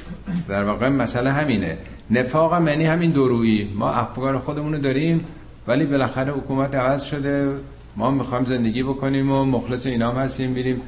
[0.47, 1.77] در واقع مسئله همینه.
[2.11, 3.73] نفاق هم یعنی همین درویی.
[3.75, 5.25] ما افکار خودمونو داریم
[5.67, 7.51] ولی بالاخره حکومت عوض شده.
[7.95, 10.81] ما می‌خوایم زندگی بکنیم و مخلص اینام هستیم بریم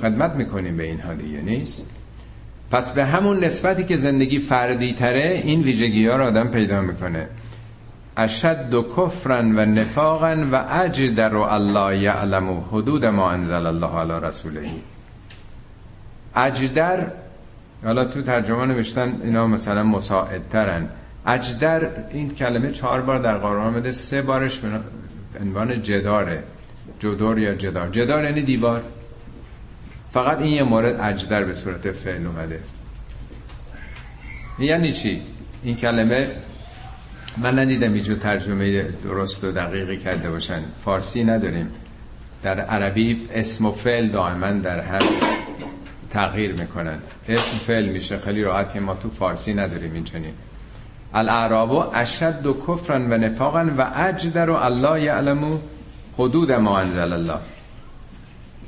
[0.00, 1.40] خدمت می‌کنیم به اینها دیگه.
[1.40, 1.84] نیست؟
[2.70, 7.26] پس به همون نسبتی که زندگی فردی تره این ویژگی ها رو آدم پیدا می‌کنه.
[8.16, 14.26] اشد و کفرن و نفاقن و اجدر و الله یعلم حدود ما انزل الله علی
[14.26, 14.70] رسوله.
[16.36, 17.06] اجدر
[17.84, 20.88] حالا تو ترجمه نوشتن اینا مثلا مساعدترن.
[21.26, 24.68] اجدر این کلمه چهار بار در قرآن آمده سه بارش به
[25.40, 26.42] عنوان جداره.
[27.00, 27.88] جدار یا جدار.
[27.88, 28.82] جدار یعنی دیوار.
[30.12, 32.60] فقط این یه مورد اجدر به صورت فعل اومده.
[34.58, 35.22] یعنی چی؟
[35.62, 36.28] این کلمه
[37.36, 40.62] من ندیدم اینجا ترجمه درست و دقیقی کرده باشن.
[40.84, 41.70] فارسی نداریم.
[42.42, 44.98] در عربی اسم و فعل دائما در هم
[46.10, 46.98] تغییر می‌کنن.
[47.28, 48.18] اسم فعل میشه.
[48.18, 50.34] خیلی راحت که ما تو فارسی نداریم این چنین
[51.14, 55.58] الاعراب اشد و کفرن و نفاقن و اجدر و الله یعلمو
[56.18, 57.38] حدود ما انزل الله.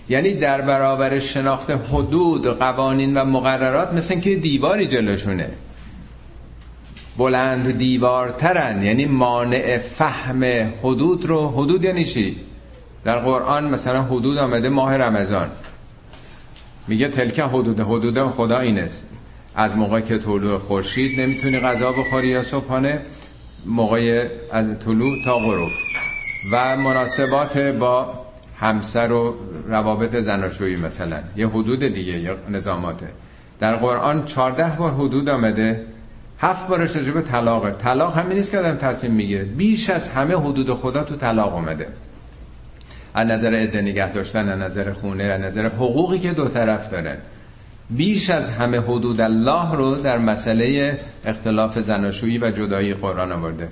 [0.08, 5.50] یعنی در برابر شناخت حدود قوانین و مقررات مثل که دیواری جلوشونه.
[7.18, 10.44] بلند دیوارترن یعنی مانع فهم
[10.82, 11.48] حدود رو.
[11.48, 12.36] حدود یعنی چی؟
[13.04, 15.50] در قرآن مثلا حدود آمده ماه رمضان.
[16.88, 19.06] میگه تلکه حدود حدود خدا این است
[19.54, 23.00] از موقع که طلوع خورشید نمی‌تونی غذا بخوری یا صبحانه
[23.66, 25.70] موقع از طلوع تا غروب.
[26.52, 28.14] و مناسبات با
[28.62, 29.34] همسر و
[29.68, 31.18] روابط زناشویی مثلا.
[31.36, 33.08] یه حدود دیگه یا نظاماته.
[33.60, 35.84] در قرآن 14 بار حدود آمده.
[36.40, 37.70] هفت بارش راجع به طلاقه.
[37.70, 39.44] طلاق همین نیست که آدم تصمیم می‌گیره.
[39.44, 41.86] بیش از همه حدود خدا تو طلاق اومده.
[43.14, 47.16] از نظر عده نگه داشتن از نظر خونه از نظر حقوقی که دو طرف دارن.
[47.90, 53.68] بیش از همه حدود الله رو در مسئله اختلاف زناشویی و جدایی قرآن آورده.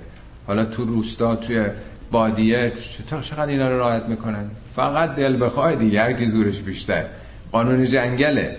[0.47, 1.65] حالا تو روستا توی
[2.11, 2.73] بادیه
[3.21, 7.03] چقدر اینا رو راحت می‌کنن؟ فقط دل بخواه دیگه هر زورش بیشتر.
[7.51, 8.55] قانون جنگله.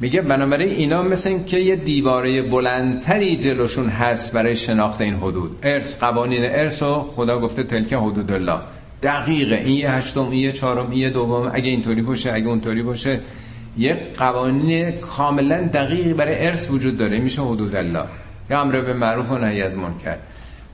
[0.00, 5.58] میگه بنابراین اینا مثل این که یه دیواره بلندتری جلوشون هست برای شناخت این حدود.
[5.62, 8.58] ارث قوانین ارث و خدا گفته تلکه حدود الله.
[9.02, 12.82] دقیقه این یه هشتم این یه چهارم این یه دوم اگه اینطوری باشه اگه اونطوری
[12.82, 13.20] باشه
[13.78, 17.18] یه قوانین کاملا دقیقی برای ارث وجود داره.
[17.18, 18.04] میشه حدود الله.
[18.50, 20.16] یا امر به معروف و نهی از منکر.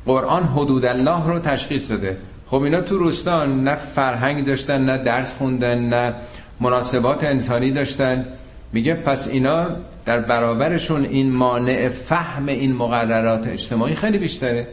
[0.07, 2.17] قرآن حدود الله رو تشخیص داده.
[2.53, 6.15] خب اینا تو روستان نه فرهنگ داشتن نه درس خوندن نه
[6.61, 8.27] مناسبات انسانی داشتن.
[8.73, 9.67] میگه پس اینا
[10.05, 14.67] در برابرشون این مانع فهم این مقررات اجتماعی خیلی بیشتره.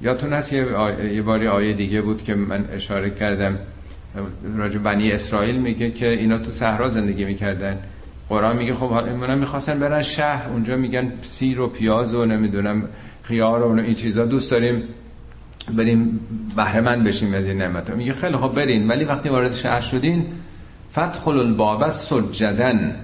[0.00, 0.66] یادتون هست یه,
[1.12, 3.58] یه باری آیه دیگه بود که من اشاره کردم.
[4.56, 7.78] راجع بنی اسرائیل میگه که اینا تو صحرا زندگی می‌کردن.
[8.28, 12.88] قرآن میگه خب حالا اینا می‌خواستن برن شهر اونجا میگن سیر و پیاز و نمی‌دونم
[13.28, 14.82] خیار و این چیزا دوست داریم
[15.74, 16.20] بریم
[16.56, 17.90] بهره بشیم از این نعمت.
[17.90, 20.26] میگه خیلی خب برین ولی وقتی وارد شهر شدین
[20.92, 22.94] فتخل الباب سجدن.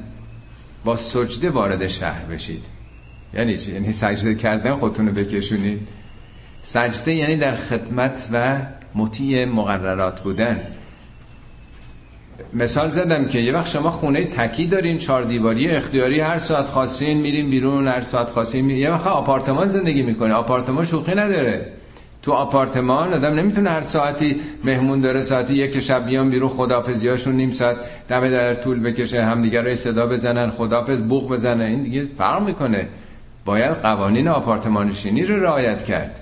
[0.85, 2.65] با سجده وارد شهر بشید.
[3.35, 5.89] یعنی چی؟ یعنی سجده کردن خودتون رو بکشونید.
[6.63, 8.57] سجده یعنی در خدمت و
[8.95, 10.61] مطیع مقررات بودن.
[12.55, 17.17] مثال زدم که یه وقت شما خونه تکی دارین چهار دیواری اختیاری هر ساعت خواستین
[17.17, 20.35] میرین بیرون هر ساعت خواستین میرین یه وقت آپارتمان زندگی می‌کنه.
[20.35, 21.67] آپارتمان شوخی نداره.
[22.23, 27.53] تو آپارتمان آدم نمی‌تونه هر ساعتی مهمون داره ساعتی یک شب بیان بیرون خدافزیاشون نیم
[27.53, 27.77] ساعت
[28.09, 32.89] دم در طول بکشه همدیگه رو صدا بزنن خدافز بوق بزنن این دیگه فرق می‌کنه.
[33.45, 36.19] باید قوانین آپارتمانشینی رو رعایت کرد.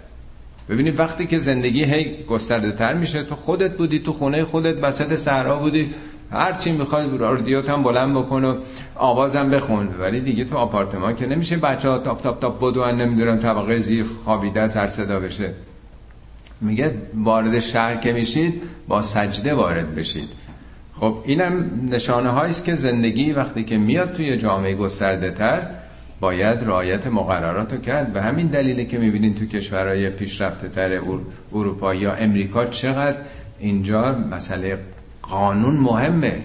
[0.69, 5.17] ببینید وقتی که زندگی هی گسترده تر میشه تو خودت بودی تو خونه خودت وسط
[5.17, 5.95] صحرا بودی
[6.33, 8.55] هر چی می‌خواد رادیوت هم بلند بکن و
[8.95, 9.89] آوازم بخون.
[10.01, 14.07] ولی دیگه تو آپارتمان که نمیشه بچه ها تاپ تاپ تاپ بدون نمی‌دونم طبقه زیر
[14.25, 15.53] خوابیده سر صدا بشه.
[16.61, 20.29] میگه وارد شهر که میشید با سجده وارد بشید.
[21.01, 25.67] خب اینم نشانه هاییست که زندگی وقتی که میاد توی جامعه گسترده تر
[26.21, 28.13] باید رعایت مقررات رو کرد.
[28.13, 31.01] به همین دلیله که می‌بینین تو کشورهای پیشرفته تر
[31.53, 33.17] اروپا یا امریکا چقدر
[33.59, 34.79] اینجا مسئله
[35.31, 36.45] قانون مهمه.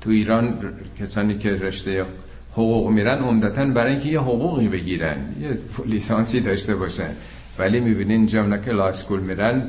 [0.00, 0.58] تو ایران
[1.00, 2.04] کسانی که رشته
[2.52, 7.10] حقوق میرن عمدتا برای اینکه یه حقوقی بگیرن یه لیسانسی داشته باشن.
[7.58, 9.62] ولی می‌بینین اینجا که لاسکول میرن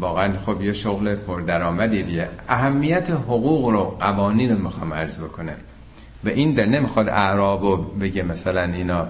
[0.00, 2.28] واقعا خب یه شغل پردرآمدی دیگه.
[2.48, 5.56] اهمیت حقوق رو قوانین رو می‌خوام عرض بکنم.
[6.24, 9.06] و این در نمی‌خواد اعراب و بگه مثلا اینا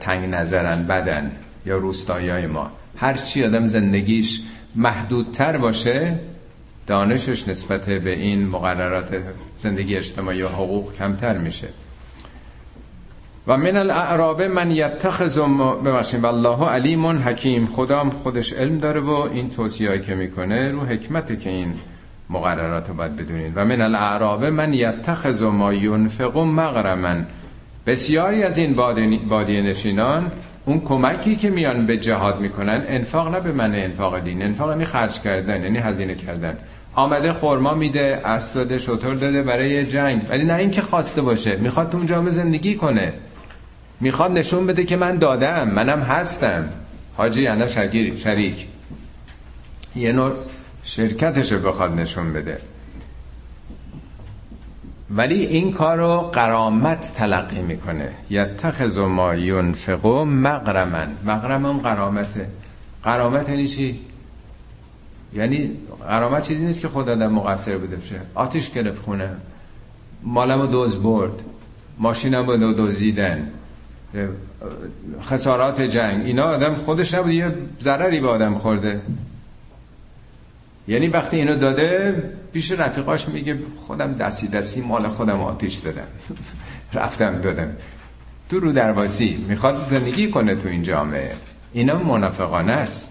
[0.00, 1.32] تنگ نظرن بدن
[1.66, 2.70] یا روستایی ما.
[2.96, 4.42] هر چی آدم زندگیش
[4.76, 6.18] محدودتر باشه
[6.92, 9.08] دانشش نسبت به این مقررات
[9.56, 11.68] زندگی اجتماعی و حقوق کمتر میشه.
[13.46, 15.38] و من الاعراب من یتخذ
[15.84, 17.66] ببخشید والله علیم حکیم.
[17.66, 21.74] خدام خودش علم داره و این توصیه‌ای که می‌کنه رو حکمت که این
[22.30, 23.52] مقررات رو باید بدونین.
[23.54, 27.22] و من الاعراب من یتخذ ما ینفق مغرما
[27.86, 28.74] بسیاری از این
[29.28, 30.32] بادی نشینان
[30.64, 34.84] اون کمکی که میان به جهاد می‌کنن انفاق نه به من انفاق دین انفاق یعنی
[34.84, 36.56] خرج کردن یعنی هزینه کردن.
[36.94, 40.26] آمده خورما میده اسب داده شطور داده برای جنگ.
[40.28, 43.12] ولی نه اینکه خواسته باشه می‌خواد تو جامعه زندگی کنه.
[44.00, 46.68] می‌خواد نشون بده که من دادم منم هستم.
[47.16, 48.66] حاجی انا شریک.
[49.96, 50.32] یه نوع
[50.84, 52.58] شرکتش رو بخواد نشون بده.
[55.10, 58.08] ولی این کار رو قرامت تلقی می‌کنه.
[58.30, 61.08] یتخذ ما ینفقو مغرمن.
[61.24, 62.48] مغرمم قرامته.
[63.02, 64.00] قرامت یعنی چی؟
[65.34, 65.70] یعنی
[66.08, 69.30] قرامت چیزی نیست که خدا در مقصر بوده بشه آتیش گرفت خونه.
[70.22, 71.32] مالمو دوز برد.
[71.98, 73.50] ماشینم رو دوزیدن.
[75.22, 76.26] خسارات جنگ.
[76.26, 79.00] اینا آدم خودش نبود یه ضرری به آدم خورده.
[80.88, 82.14] یعنی وقتی اینو داده
[82.52, 86.06] پیش رفیقاش میگه خودم دستی دستی مال خودم آتیش دادم
[86.94, 87.76] رفتم دادم.
[88.50, 91.32] تو رو درواسی می‌خواد زندگی کنه تو این جامعه.
[91.72, 93.10] اینا منافقانه است.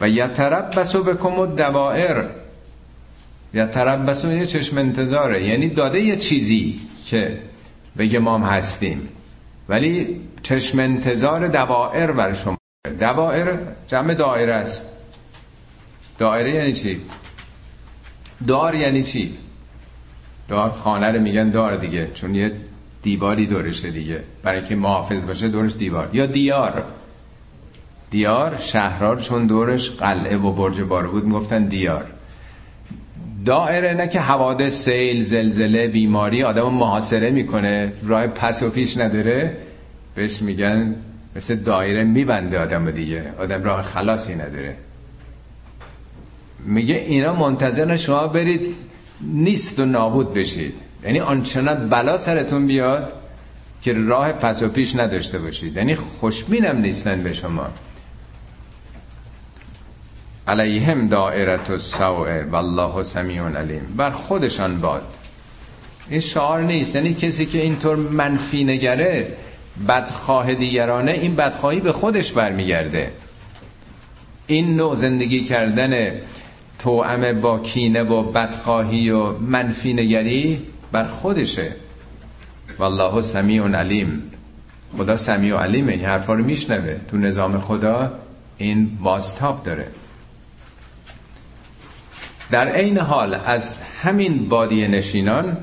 [0.00, 2.24] و یتربسو بکم و دوائر
[3.54, 5.44] یتربسو یه چشم انتظاره.
[5.44, 7.38] یعنی داده یه چیزی که
[7.98, 9.08] بگه ما هم هستیم.
[9.68, 12.56] ولی چشم انتظار دوائر بر شما.
[13.00, 14.96] دوائر جمع دائره است.
[16.18, 17.00] دائره یعنی چی؟
[18.46, 19.38] دار یعنی چی؟
[20.48, 22.52] دار خانه رو میگن دار دیگه چون یه
[23.02, 24.24] دیواری دورشه دیگه.
[24.42, 26.10] برای که محافظ باشه دورش دیوار.
[26.12, 26.84] یا دیار.
[28.10, 31.24] دیار شهرار چون دورش قلعه و برج بار بود.
[31.24, 32.04] می‌گفتن دیار.
[33.46, 37.92] دائره نه که حوادث سیل زلزله بیماری آدم محاصره می‌کنه.
[38.02, 39.56] راه پس و پیش نداره.
[40.14, 40.94] بهش میگن
[41.36, 43.22] مثل دایره میبنده آدم دیگه.
[43.38, 44.76] آدم راه خلاصی نداره.
[46.64, 48.74] میگه اینا منتظر شما برید
[49.20, 50.74] نیست و نابود بشید.
[51.04, 53.12] یعنی آنچنان بلا سرتون بیاد
[53.82, 55.76] که راه پس و پیش نداشته باشید.
[55.76, 57.66] یعنی خوشبینم نیستن به شما.
[60.48, 63.94] علیهم دائرت السوء والله سمیع علیم.
[63.96, 65.02] بر خودشان باد.
[66.08, 66.94] این شعار نیست.
[66.94, 69.32] یعنی کسی که اینطور منفی نگره
[69.88, 73.12] بدخواه دیگرانه این بدخواهی به خودش برمیگرده.
[74.46, 76.10] این نوع زندگی کردن
[76.78, 81.72] توعم با کینه و بدخواهی و منفی نگری بر خودشه.
[82.78, 84.22] والله سمیع علیم.
[84.96, 85.92] خدا سمیع و علیمه.
[85.92, 86.96] این حرفا رو میشنوه.
[87.10, 88.12] تو نظام خدا
[88.58, 89.86] این باستاب داره.
[92.50, 95.56] در عین حال از همین بادی نشینان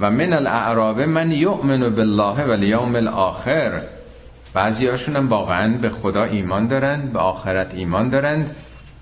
[0.00, 3.82] و من الاعراب من یؤمن بالله و الیوم الاخر
[4.54, 8.50] بعضی هم واقعا به خدا ایمان دارند به آخرت ایمان دارند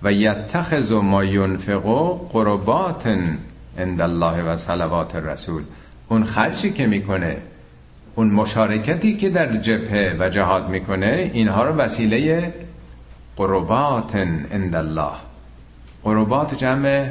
[0.03, 3.07] و یتخذ ما ینفقو قربات
[3.79, 5.63] عند الله و صلوات الرسول.
[6.09, 7.37] اون خرچی که می‌کنه
[8.15, 12.53] اون مشارکتی که در جبهه و جهاد می‌کنه اینها رو وسیله
[13.37, 15.32] قربات عند الله.
[16.05, 17.07] قربات جمع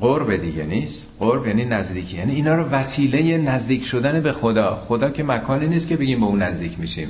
[0.00, 1.06] قرب دیگه نیست.
[1.18, 2.16] قرب یعنی نزدیکی.
[2.16, 4.82] یعنی اینا رو وسیله نزدیک شدن به خدا.
[4.88, 7.08] خدا که مکانی نیست که بگیم به اون نزدیک میشیم.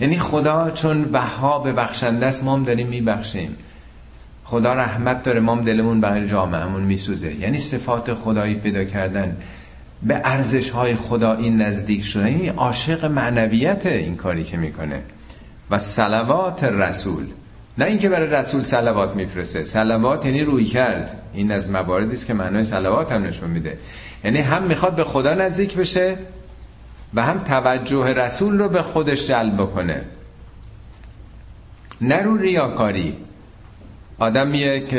[0.00, 3.56] یعنی خدا چون بها به بخشنده است ما هم داریم میبخشیم.
[4.44, 7.34] خدا رحمت داره ما هم دلمون برای جامعهمون میسوزه.
[7.34, 9.36] یعنی صفات خدایی پیدا کردن.
[10.02, 12.26] به ارزش های خدا این نزدیک شدن.
[12.26, 15.02] این یعنی عاشق معنویت این کاری که می‌کنه.
[15.70, 17.24] و سلوات رسول.
[17.78, 19.64] نه اینکه برای رسول سلوات میفرسته.
[19.64, 21.22] سلوات یعنی روی کرد.
[21.34, 23.78] این از مواردی است که معنای سلوات هم نشون میده.
[24.24, 26.16] یعنی هم می‌خواد به خدا نزدیک بشه
[27.14, 30.02] و هم توجه رسول رو به خودش جلب بکنه.
[32.00, 33.16] نه رو ریاکاری.
[34.18, 34.96] آدم یک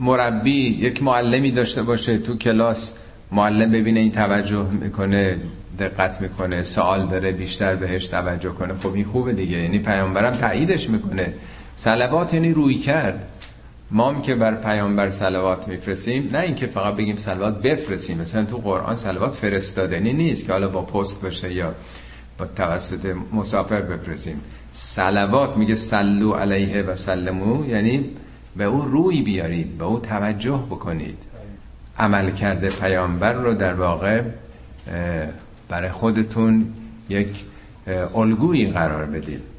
[0.00, 2.92] مربی یک معلمی داشته باشه تو کلاس
[3.32, 5.36] معلم ببینه این توجه می‌کنه
[5.78, 8.74] دقت می‌کنه سوال داره بیشتر بهش توجه کنه.
[8.82, 9.58] خب این خوبه دیگه.
[9.58, 11.32] یعنی پیامبرم تاییدش می‌کنه.
[11.76, 13.28] سلوات یعنی روی کرد.
[13.90, 18.56] ما هم که بر پیامبر سلوات میفرستیم نه اینکه فقط بگیم سلوات بفرستیم مثلا تو
[18.56, 21.74] قرآن سلوات فرستادنی نیست که حالا با پست باشه یا
[22.38, 24.40] با توسط مسافر بفرستیم.
[24.72, 28.10] سلوات میگه سلو علیه و سلمو یعنی
[28.56, 31.18] به او روی بیارید به او توجه بکنید.
[31.98, 34.22] عمل کرده پیامبر رو در واقع
[35.68, 36.74] برای خودتون
[37.08, 37.44] یک
[38.14, 39.55] الگویی قرار بدید.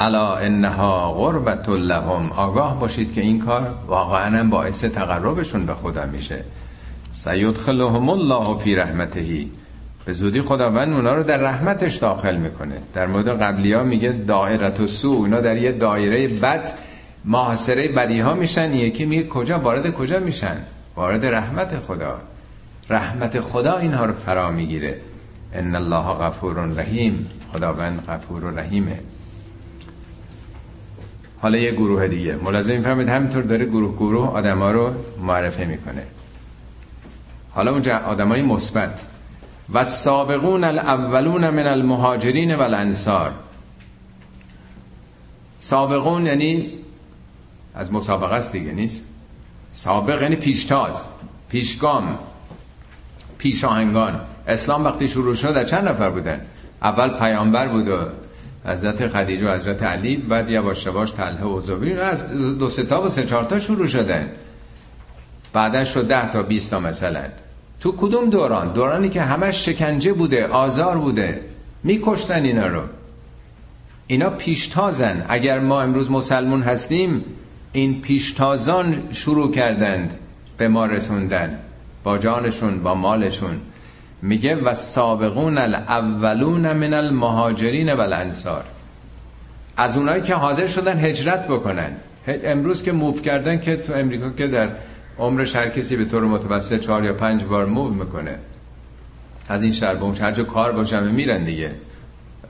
[0.00, 2.32] الا انها قربت لهم.
[2.32, 6.44] آگاه باشید که این کار واقعا باعث تقربشون به خدا میشه.
[7.10, 9.50] سیدخلهم الله فی رحمتهی
[10.04, 12.74] به زودی خداوند اونا رو در رحمتش داخل می‌کنه.
[12.94, 16.72] در مورد قبلی ها میگه دائرت و سو اونا در یه دایره بد
[17.24, 18.72] محاصره بدی ها میشن.
[18.72, 20.56] یکی میگه کجا؟ وارد کجا میشن؟
[20.96, 22.20] وارد رحمت خدا.
[22.90, 25.00] رحمت خدا اینها رو فرا می‌گیره.
[25.52, 27.26] ان الله غفور رحیم.
[27.52, 28.98] خداوند غفور و رحیمه.
[31.44, 32.36] حالا یه گروه دیگه.
[32.36, 36.02] ملازم فهمید همینطور داره گروه گروه آدما رو معرفه می‌کنه.
[37.50, 39.06] حالا اونجا آدمای مثبت.
[39.72, 43.32] و سابقون الاولون من المهاجرین و الانصار.
[45.58, 46.72] سابقون یعنی
[47.74, 49.04] از مسابقه است دیگه نیست؟
[49.72, 51.04] سابق یعنی پیشتاز
[51.48, 52.18] پیشگام
[53.38, 54.20] پیشاهنگان.
[54.48, 56.40] اسلام وقتی شروع شد چند نفر بودن؟
[56.82, 58.23] اول پیامبر بود و
[58.66, 62.00] حضرت خدیجه و حضرت علی بعد یواش یواش طلحه و زبیر.
[62.00, 64.30] از دو سه تا و سه چهار تا شروع شدن
[65.52, 67.24] بعدا شد ده تا 20 تا مثلا.
[67.80, 71.40] تو کدوم دوران؟ دورانی که همش شکنجه بوده آزار بوده.
[71.82, 72.82] میکشتن اینا رو.
[74.06, 75.24] اینا پیشتازن.
[75.28, 77.24] اگر ما امروز مسلمون هستیم
[77.72, 80.14] این پیشتازان شروع کردند
[80.56, 81.58] به ما رسوندن.
[82.04, 83.60] با جانشون با مالشون.
[84.24, 88.64] میگه و سابقون الاولون من المهاجرین و الانصار.
[89.76, 91.90] از اونایی که حاضر شدن هجرت بکنن.
[92.26, 94.68] امروز که موف کردن که تو امریکا که در
[95.18, 98.38] عمرش هر کسی به طور متوسط چهار یا پنج بار موو می‌کنه.
[99.48, 101.70] از این شهر به اون شهر کار باشه میرن دیگه.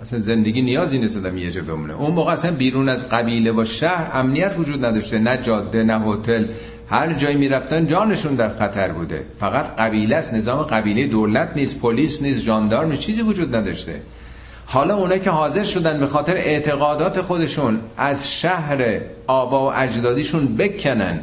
[0.00, 1.94] اصلا زندگی نیازی نیست آدم یه جا بمونه.
[1.94, 5.18] اون موقع اصلا بیرون از قبیله و شهر امنیت وجود نداشته.
[5.18, 6.44] نه جاده نه هتل
[6.90, 9.24] هر جایی می‌رفتن جانشون در خطر بوده.
[9.40, 14.02] فقط قبیله است نظام قبیله دولت نیست پلیس نیست ژاندارم چیزی وجود نداشته.
[14.66, 21.20] حالا اونایی که حاضر شدن به خاطر اعتقادات خودشون از شهر آبا و اجدادیشون بکنن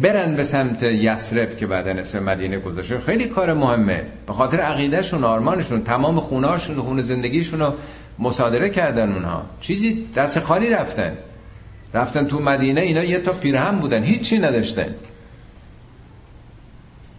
[0.00, 2.98] برن به سمت یسرب که بعدا اسم مدینه گذاشته.
[2.98, 4.02] خیلی کار مهمه.
[4.26, 7.74] به خاطر عقیدهشون آرمانشون تمام خونهاشون خون زندگیشون رو
[8.18, 9.42] مصادره کردن اونها.
[9.60, 11.12] چیزی دست خالی رفتن.
[11.94, 14.94] رفتن تو مدینه اینا یه تا پیرهم بودن هیچی نداشتن.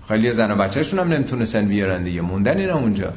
[0.07, 3.13] خیلی زن و بچهشون هم نمی‌تونستن بیارن دیگه موندن اینا اونجا.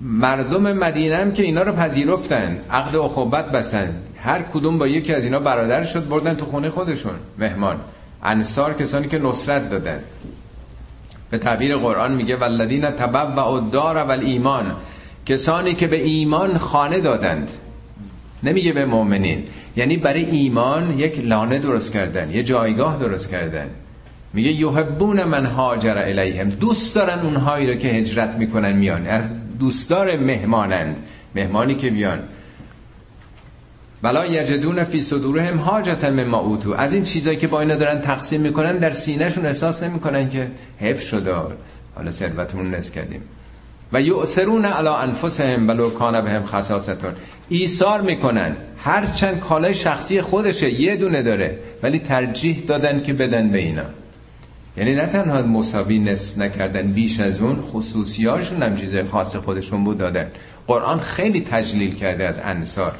[0.00, 3.94] مردم مدینه هم که اینا رو پذیرفتن عقد اخوبت بسن.
[4.16, 7.76] هر کدوم با یکی از اینا برادر شد بردن تو خونه خودشون مهمان.
[8.22, 10.00] انصار کسانی که نصرت دادن.
[11.30, 14.76] به تعبیر قرآن میگه والذین و الدار و ایمان
[15.26, 17.50] کسانی که به ایمان خانه دادند.
[18.42, 19.44] نمیگه به مؤمنین.
[19.76, 23.66] یعنی برای ایمان یک لانه درست کردن یه جایگاه درست کردن.
[24.32, 29.06] میگه یحبون من هاجر الیهم دوست دارن اونهایی رو که هجرت می‌کنن میان.
[29.06, 30.98] از دوستدار مهمانند
[31.34, 32.18] مهمانی که بیان
[34.02, 36.72] بلا یجدون فی صدورهم حاجتا مما اوتو.
[36.72, 40.48] از این چیزایی که با اینا دارن تقسیم می‌کنن در سینهشون احساس نمی‌کنن که
[40.80, 41.34] حفظ شده.
[41.94, 43.22] حالا ثروتمون نس کردیم.
[43.92, 47.12] و یؤثرون علی انفسهم ولو کان بهم خصاصتون.
[47.58, 48.56] ایثار می‌کنن.
[48.78, 51.58] هر چند کالای شخصی خودشه یه دونه داره.
[51.82, 53.82] ولی ترجیح دادن که بدن به اینا.
[54.76, 59.98] یعنی نه تنها مساوی نس نکردن بیش از اون خصوصیاشون هم چیز خاص خودشون بود
[59.98, 60.26] دادن.
[60.66, 62.94] قرآن خیلی تجلیل کرده از انصار.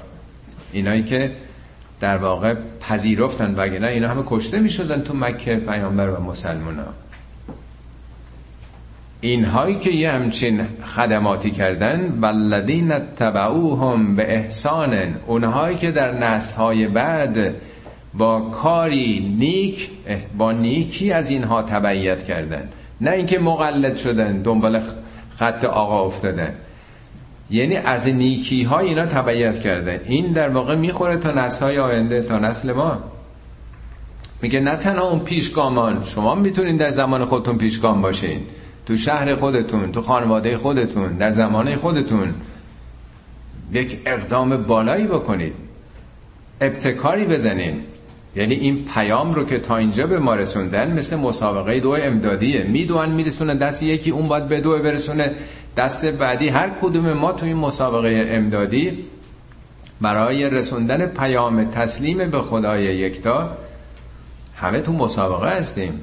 [0.72, 1.30] اینایی که
[2.00, 7.01] در واقع پذیرفتن وگرنه اینا همه کشته می شدن تو مکه پیامبر و مسلمان ها
[9.24, 14.94] اینهایی که یه همچین خدماتی کردن والذین تبعوهم به احسان
[15.26, 17.54] اونهایی که در نسل های بعد
[18.14, 19.90] با کاری نیک
[20.38, 22.68] با نیکی از اینها تبعیت کردن.
[23.00, 24.82] نه اینکه مقلد شدن دنبال
[25.38, 26.54] خط آقا افتادن.
[27.50, 30.00] یعنی از نیکی های اینا تبعیت کردن.
[30.04, 32.98] این در واقع می‌خوره تا نسل های آینده تا نسل ما.
[34.42, 38.40] میگه نه تنها اون پیشگامان شما می‌تونین در زمان خودتون پیشگام باشین.
[38.86, 42.34] تو شهر خودتون تو خانواده خودتون در زمانه خودتون
[43.72, 45.54] یک اقدام بالایی بکنید.
[46.60, 47.82] ابتکاری بزنین.
[48.36, 52.62] یعنی این پیام رو که تا اینجا به ما رسوندن مثل مسابقه دو امدادیه.
[52.62, 55.30] میدوان میرسونه دست یکی اون باید به دو برسونه.
[55.76, 59.04] دست بعدی هر کدوم ما تو این مسابقه امدادی
[60.00, 63.56] برای رسوندن پیام تسلیم به خدای یکتا
[64.56, 66.00] همه تو مسابقه هستیم.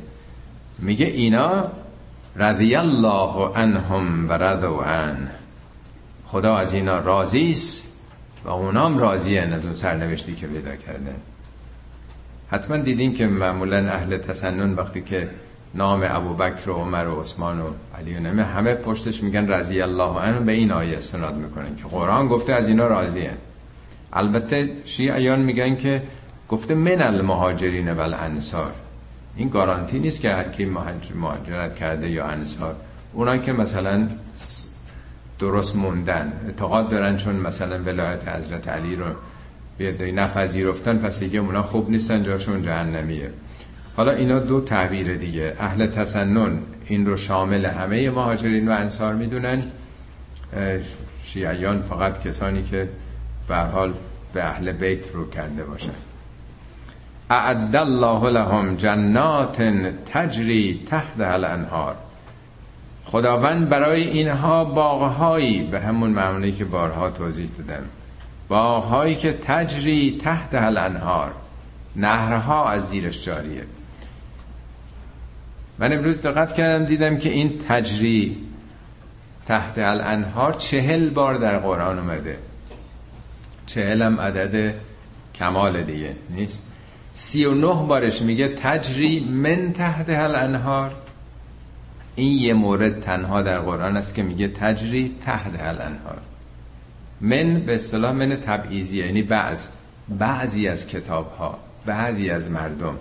[0.80, 1.66] میگه اینا
[2.36, 5.28] رضی الله عنهم و رضوا عن
[6.26, 8.00] خدا از اینا راضی است
[8.46, 11.16] و اونام راضی از اون سرنوشتی که پیدا کردن
[12.52, 15.30] حتما دیدین که معمولا اهل تسنن وقتی که
[15.76, 17.66] نام ابو بکر و عمر و عثمان و
[17.98, 21.84] علی و نمه همه پشتش میگن رضی الله عنه به این آیه استناد می‌کنن که
[21.84, 23.28] قرآن گفته از اینا راضی.
[24.14, 26.04] البته شیعیان میگن که
[26.50, 28.72] گفته من المهاجرین و الانصار.
[29.36, 30.66] این گارانتی نیست که هر کی
[31.16, 32.76] مهاجرت کرده یا انصار.
[33.14, 34.08] اونا که مثلا
[35.40, 39.06] درست موندن اعتقاد دارن چون مثلا ولایت حضرت علی رو
[39.78, 43.30] بیادایی نپذیرفتن پس دیگه اونا خوب نیستن جاشون جهنمیه.
[43.96, 45.56] حالا اینا دو تعبیر دیگه.
[45.60, 49.64] اهل تسنن این رو شامل همه مهاجرین و انصار می‌دونن.
[51.24, 52.90] شیعیان فقط کسانی که
[53.48, 53.94] به حال
[54.34, 56.09] به اهل بیت رو کرده باشن.
[57.30, 59.62] اعد الله لهم جنات
[60.14, 61.96] تجری تحت الانهار.
[63.06, 67.84] خداوند برای اینها باغهایی به همون معنی که بارها توضیح دادم.
[68.48, 71.32] باغهایی که تجری تحت الانهار.
[71.96, 73.64] نهرها از زیرش جاریه.
[75.80, 78.38] من امروز دقت کردم دیدم که این تجری
[79.48, 82.38] تحت الانهار چهل بار در قرآن اومده.
[83.66, 84.74] چهل هم عدد
[85.36, 86.69] کمال دیگه نیست.
[87.14, 90.96] سی و نه بارش میگه تجری من تحت الانهار
[92.16, 96.18] این یه مورد تنها در قرآن است که میگه تجری تحت الانهار
[97.22, 99.68] من به اصطلاح من تبعیضی یعنی بعض
[100.20, 102.96] بعضی از کتاب ها بعضی از مردم.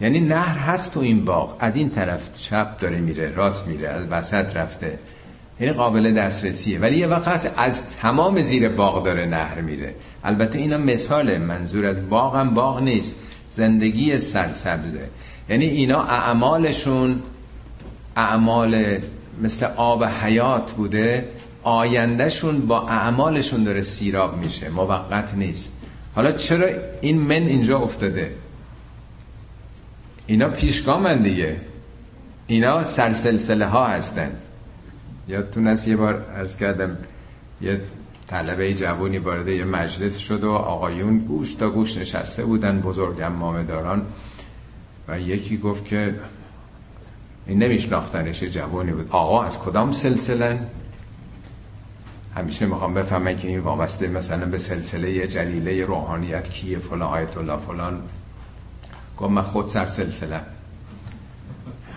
[0.00, 1.56] یعنی نهر هست تو این باغ.
[1.60, 4.98] از این طرف چپ داره میره راست میره از وسط رفته.
[5.60, 6.78] یعنی قابل دسترسیه.
[6.78, 9.94] ولی یه وقت از تمام زیر باغ داره نهر میره.
[10.24, 13.16] البته اینا مثال منظور از باغ هم باغ نیست.
[13.54, 15.08] زندگی سرسبزه.
[15.48, 17.22] یعنی اینا اعمالشون
[18.16, 18.98] اعمال
[19.42, 21.28] مثل آب حیات بوده
[21.62, 25.72] آیندهشون با اعمالشون داره سیراب میشه موقت نیست.
[26.14, 26.68] حالا چرا
[27.00, 28.34] این من اینجا افتاده؟
[30.26, 31.56] اینا پیشگامن دیگه.
[32.46, 34.30] اینا سرسلسله ها هستن.
[35.28, 36.96] یادتون است یه بار ارز کردم
[37.60, 37.80] یه
[38.28, 44.06] طلبه جوونی وارد یه مجلس شد و آقایون گوش تا گوش نشسته بودن بزرگم مامداران
[45.08, 46.14] و یکی گفت که
[47.46, 49.08] این نمیشناختنش جوانی بود.
[49.10, 50.60] آقا از کدام سلسله؟
[52.36, 57.56] همیشه می‌خوام بفهمم که این وابسته مثلا به سلسله جلیله روحانیت کیه فلان آیت الله
[57.56, 58.02] فلان.
[59.18, 60.40] گفت من خود سر سلسله.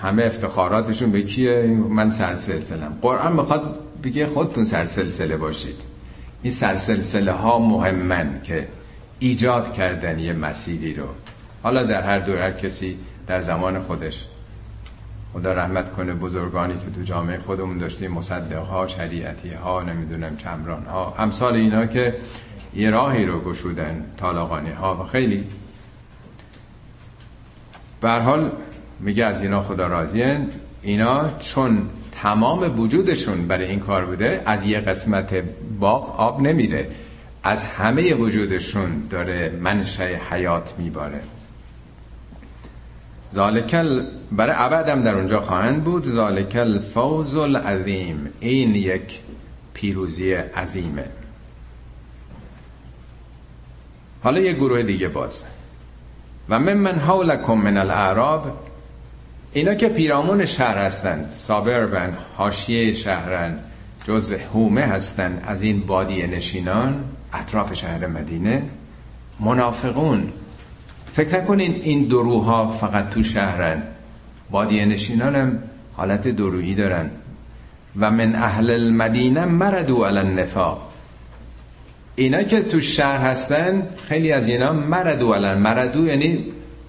[0.02, 5.97] همه افتخاراتشون به کیه؟ من سر سلسله قرآن می‌خواد بگه خودتون سر سلسله باشید.
[6.42, 8.68] این سلسله ها مهمن که
[9.20, 11.08] ایجاد کردن یه مسیری رو.
[11.64, 14.26] حالا در هر دور هر کسی در زمان خودش.
[15.34, 20.86] خدا رحمت کنه بزرگانی که تو جامعه خودمون داشتیم مصدق ها شریعتی ها نمی‌دونم چمران
[20.86, 22.16] ها همسال اینا که
[22.76, 25.48] یه راهی رو گشودن طالقانی ها و خیلی.
[28.04, 28.52] حال
[29.00, 30.40] میگه از اینا خدا راضیه.
[30.82, 31.90] اینا چون
[32.22, 35.44] تمام وجودشون برای این کار بوده از یه قسمت
[35.80, 36.88] باغ آب نمیره.
[37.44, 41.20] از همه وجودشون داره منشه حیات میباره.
[43.32, 46.06] زالکل برای عبدم در اونجا خواهند بود.
[46.06, 49.20] زالکل فوز العظیم این یک
[49.74, 51.06] پیروزی عظیمه.
[54.24, 55.46] حالا یه گروه دیگه باز.
[56.50, 58.67] و من من حولکم من الاعراب
[59.58, 63.60] اینا که پیرامون شهر هستند سابربن حاشیه شهرن.
[64.08, 67.04] جزء هومه هستند از این بادی نشینان
[67.34, 68.64] اطراف شهر مدینه.
[69.40, 70.32] منافقون.
[71.14, 73.84] فکر نکنین این دروها فقط تو شهرن.
[74.52, 75.60] بادی نشینان هم
[75.94, 77.10] حالت درویی دارن.
[78.00, 80.94] و من اهل المدینه مردو علی النفاق.
[82.16, 86.46] اینا که تو شهر هستن خیلی از اینا مردو علی مردو یعنی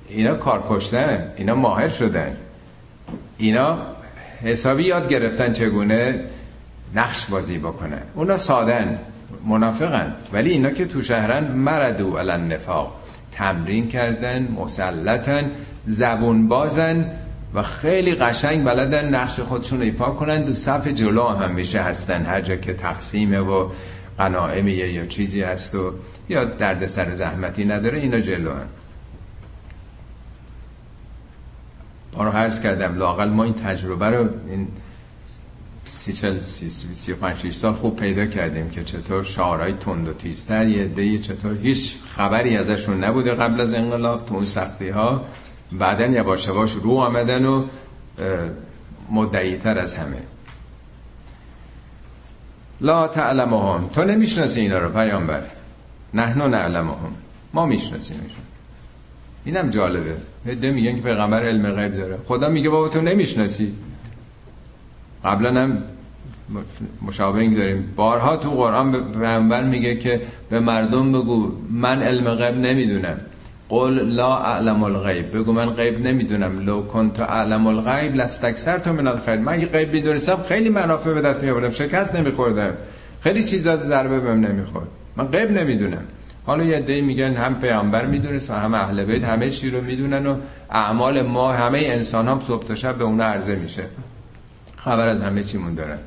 [0.09, 2.37] اینا کار کشتن اینا ماهر شدن.
[3.39, 3.79] اینا
[4.43, 6.21] حسابی یاد گرفتن چگونه
[6.95, 8.03] نقش بازی بکنن.
[8.15, 8.99] اونا سادن
[9.47, 10.15] منافقن.
[10.33, 13.01] ولی اینا که تو شهرن مردو علی النفاق
[13.33, 15.51] تمرین کردن مسلطن
[15.87, 17.11] زبون بازن
[17.55, 20.43] و خیلی قشنگ بلدن نقش خودشون ایفا کنن.
[20.43, 22.27] دو صف جلو همیشه هستن.
[22.27, 23.69] هر جا که تقسیمه و
[24.19, 25.93] قناعمیه یا چیزی هست و
[26.29, 28.67] یا درد سر زحمتی نداره اینا جلو هم.
[32.19, 34.69] بارو حرز کردم لاقل ما این تجربه رو این
[35.85, 40.69] سی چل سی, سی, سی سال خوب پیدا کردیم که چطور شعارهای تند و تیزتر
[40.69, 45.25] یه دی چطور هیچ خبری ازشون نبوده قبل از انقلاب تو اون سختی ها
[45.73, 47.67] بعدا یواش یواش رو آمدن و
[49.11, 50.23] مدعیتر از همه.
[52.81, 53.89] لا تعلمهم.
[53.89, 55.43] تو نمی‌شناسی اینا رو پیامبر.
[56.15, 57.15] نحنو نعلمهم.
[57.55, 58.45] ما میشناسیمشون.
[59.45, 60.15] اینم جالبه.
[60.47, 62.19] هده میگن که پیغمبر علم غیب داره.
[62.29, 63.73] خدا میگه بابا تو نمی‌شناسی.
[65.25, 65.83] قبلا هم
[67.07, 67.93] مشابه داریم.
[67.97, 70.21] بارها تو قرآن به پیغمبر میگه که
[70.51, 73.21] به مردم بگو من علم غیب نمی‌دونم.
[73.69, 75.37] قل لا اعلم الغیب.
[75.37, 76.61] بگو من غیب نمی‌دونم.
[76.61, 79.37] لو کنت اعلم الغیب لستکثر تو من الخیر.
[79.37, 81.71] من اگه غیب می‌دونستم خیلی منافع به دست میآوردم.
[81.71, 82.73] شکست نمیخوردم.
[83.21, 84.89] خیلی چیزا ضربه بهم نمی‌خورد.
[85.17, 86.03] من غیب نمی‌دونم.
[86.49, 90.27] حالا یه دی میگن هم پیامبر می‌دونست و هم اهل بیت همه چی رو می‌دونن
[90.27, 90.37] و
[90.71, 93.85] اعمال ما همه انسان هم صبح تا شب به اون عرضه میشه.
[94.77, 95.99] خبر از همه چیمون دارن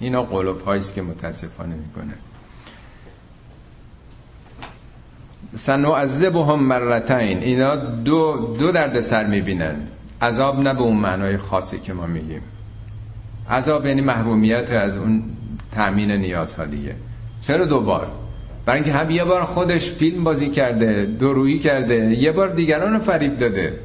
[0.00, 2.14] اینا قلوب هاییست که متاسفانه می‌کنه.
[6.46, 7.38] هم مرتین.
[7.38, 9.76] اینا دو دو درد سر می‌بینن.
[10.22, 12.42] عذاب نه به اون معنای خاصی که ما میگیم.
[13.50, 15.22] عذاب یعنی محرومیت از اون
[15.72, 16.94] تأمین نیازها دیگه.
[17.42, 18.08] چرا دو بار
[18.66, 23.00] برای اینکه هم یه بار خودش فیلم بازی کرده درویی کرده یه بار دیگران رو
[23.00, 23.78] فریب داده.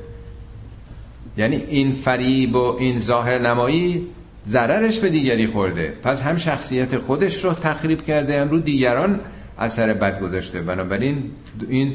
[1.38, 4.08] یعنی این فریب و این ظاهر نمایی
[4.48, 5.94] ضررش به دیگری خورده.
[6.04, 9.20] پس هم شخصیت خودش رو تخریب کرده هم رو دیگران
[9.60, 10.62] اثر بد گذاشته.
[10.62, 11.32] بنابراین
[11.70, 11.94] این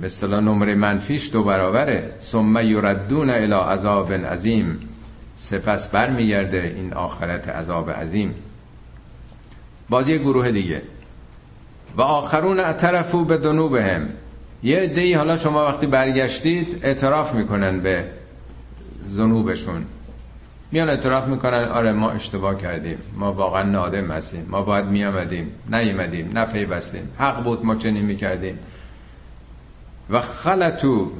[0.00, 2.10] به اصطلاح نمره منفیش دو برابره.
[2.20, 4.78] ثم یردون الی عذاب عظیم.
[5.36, 8.34] سپس برمیگرده این آخرت عذاب عظیم.
[9.88, 10.82] باز یه گروه دیگه.
[11.98, 14.08] و آخرون اعترفوا به ذنوبهم.
[14.62, 18.04] یه عده‌ای حالا شما وقتی برگشتید اعتراف می‌کنن به
[19.06, 19.84] ذنوبشون.
[20.72, 22.98] میان اعتراف می‌کنن آره ما اشتباه کردیم.
[23.16, 24.46] ما واقعا نادم هستیم.
[24.50, 26.30] ما باید میامدیم نیومدیم.
[26.34, 27.10] نپیوستیم.
[27.18, 28.58] حق بود ما چنین می‌کردیم.
[30.10, 31.10] و خلطو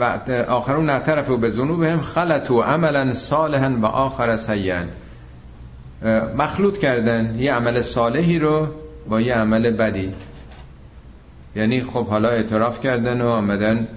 [0.00, 0.16] و
[0.48, 2.00] آخرون اعترفوا به ذنوبهم.
[2.00, 4.84] خلطو عملا صالحا و آخر سیئا.
[6.38, 8.68] مخلوط کردن یه عمل صالحی رو
[9.08, 10.12] با یه عمل بدی.
[11.56, 13.88] یعنی خب حالا اعتراف کردن و آمدن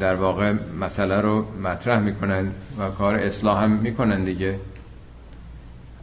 [0.00, 4.58] در واقع مسئله رو مطرح می‌کنن و کار اصلاح هم می‌کنن دیگه.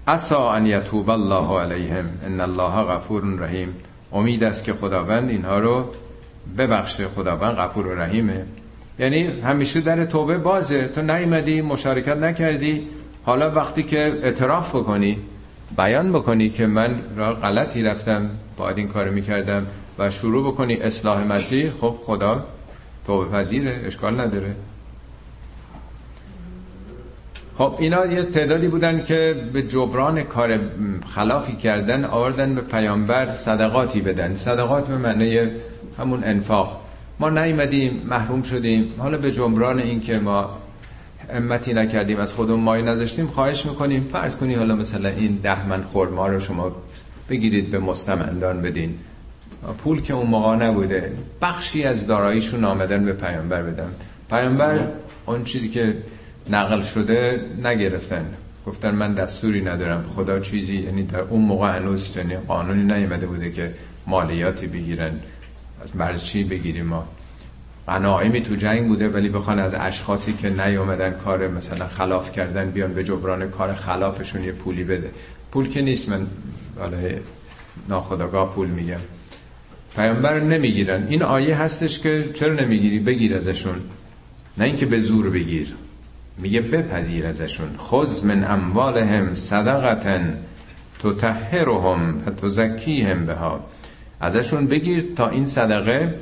[0.07, 2.09] اسا ان یتوب الله علیهم.
[2.25, 3.75] ان الله غفور رحیم.
[4.13, 5.85] امید است که خداوند اینها رو
[6.57, 7.07] ببخشه.
[7.07, 8.45] خداوند غفور و رحیمه.
[8.99, 10.87] یعنی همیشه در توبه بازه.
[10.87, 12.87] تو نیومدی مشارکت نکردی.
[13.25, 15.17] حالا وقتی که اعتراف بکنی
[15.77, 19.65] بیان بکنی که من را غلطی رفتم باید این کار می‌کردم
[19.99, 22.45] و شروع بکنی اصلاح مسیح خب خدا
[23.07, 24.55] توبه پذیره اشکال نداره.
[27.57, 30.59] خب اینا یه تعدادی بودن که به جبران کار
[31.15, 34.35] خلافی کردن آوردن به پیامبر صدقاتی بدن.
[34.35, 35.39] صدقات به معنی
[35.97, 36.81] همون انفاق.
[37.19, 38.93] ما نیومدیم محروم شدیم.
[38.97, 40.57] حالا به جبران این که ما
[41.33, 44.09] امتی نکردیم از خودمون مای نذاشتیم خواهش می‌کنیم.
[44.11, 46.75] فرض کنی حالا مثلا این ده من خورما رو شما
[47.29, 48.95] بگیرید به مستمندان بدین.
[49.77, 51.13] پول که اون موقع نبوده.
[51.41, 53.91] بخشی از داراییشون آمدن به پیامبر بدن.
[54.29, 54.79] پیامبر
[55.25, 55.97] اون چیزی که
[56.49, 58.25] نقل شده نگرفتن.
[58.65, 60.05] گفتن من دستوری ندارم.
[60.15, 62.17] خدا چیزی یعنی در اون موقع هنوز
[62.47, 63.73] قانونی نیومده بوده که
[64.07, 65.19] مالیاتی بگیرن.
[65.83, 67.07] از مرچی بگیریم ما.
[67.89, 72.93] غنائمی تو جنگ بوده ولی بخوان از اشخاصی که نیومدن کار مثلا خلاف کردن بیان
[72.93, 75.09] به جبران کار خلافشون یه پولی بده.
[75.51, 76.27] پول که نیست من
[76.79, 76.97] حالا
[77.89, 78.99] ناخداگاه پول میگم.
[79.95, 81.07] پیامبر نمی‌گیرن.
[81.07, 83.75] این آیه هستش که چرا نمی‌گیری؟ بگیر ازشون.
[84.57, 85.75] نه اینکه به زور بگیر.
[86.37, 87.69] میگه بپذیر ازشون.
[87.77, 90.37] خذ من اموالهم صدقتن
[90.99, 93.59] تطهرهم و تزکیهم بها.
[94.21, 96.13] ازشون بگیر تا این صدقه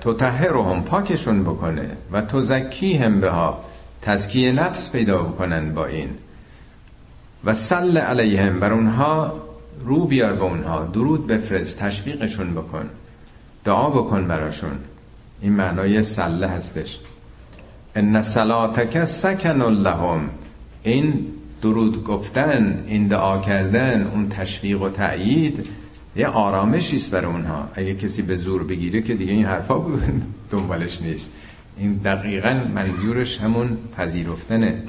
[0.00, 3.64] تطهرهم پاکشون بکنه و تزکیهم بها
[4.02, 6.08] تزکیه نفس پیدا بکنن با این.
[7.44, 9.32] و سل علیهم بر اونها
[9.84, 12.90] رو بیار به اونها درود بفرست تشویقشون بکن
[13.64, 14.78] دعا بکن براشون.
[15.40, 16.98] این معنای سله هستش.
[17.96, 20.30] ان صلاتک سکن لهم
[20.82, 21.26] این
[21.62, 25.66] درود گفتن این دعا کردن اون تشویق و تأیید
[26.16, 27.68] یه آرامشی است برای اونها.
[27.74, 29.82] اگه کسی به زور بگیره که دیگه این حرفا
[30.50, 31.32] دنبالش نیست.
[31.78, 34.82] این دقیقا منظورش همون پذیرفتنه.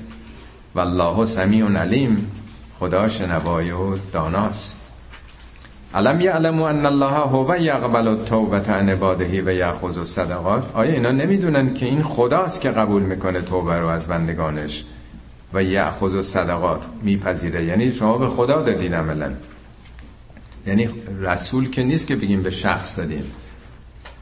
[0.75, 2.31] والله سمیع علیم
[2.79, 4.77] خدا شنوای و داناست.
[5.95, 11.73] علم یعلمو ان الله هو یقبل التوبه عن عباده و یاخذ الصدقات؟ آیا اینا نمی‌دونن
[11.73, 14.83] که این خداست که قبول می‌کنه توبه رو از بندگانش
[15.53, 17.65] و یاخذ الصدقات؟ میپذیره.
[17.65, 19.31] یعنی شما به خدا دادین عملا.
[20.67, 20.89] یعنی
[21.21, 23.31] رسول که نیست که بگیم به شخص دادیم.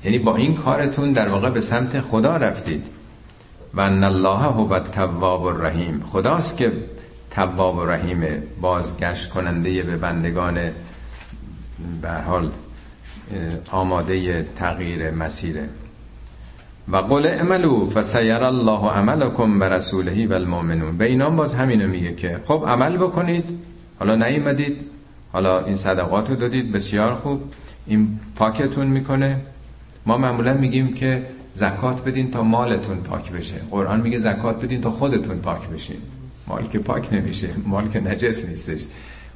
[0.04, 2.88] یعنی با این کارتون در واقع به سمت خدا رفتید.
[3.74, 6.04] و ان الله هو التواب الرحیم.
[6.04, 6.72] خداست که
[7.32, 8.24] تواب و رحیم
[8.62, 10.60] بازگشت کننده به بندگان
[12.02, 12.52] به حال
[13.72, 15.70] آماده تغییر مسیره
[16.91, 20.98] و قل اعملو فسیر الله عملکم به رسوله و المؤمنون.
[20.98, 23.46] به اینام باز همینو میگه که خب عمل بکنید.
[24.00, 24.93] حالا نیومدید.
[25.34, 27.41] حالا این صدقات رو دادید بسیار خوب.
[27.88, 29.41] این پاکتون می‌کنه.
[30.05, 33.55] ما معمولا میگیم که زکات بدین تا مالتون پاک بشه.
[33.71, 35.97] قرآن میگه زکات بدین تا خودتون پاک بشین.
[36.47, 38.81] مال که پاک نمیشه مال که نجس نیستش.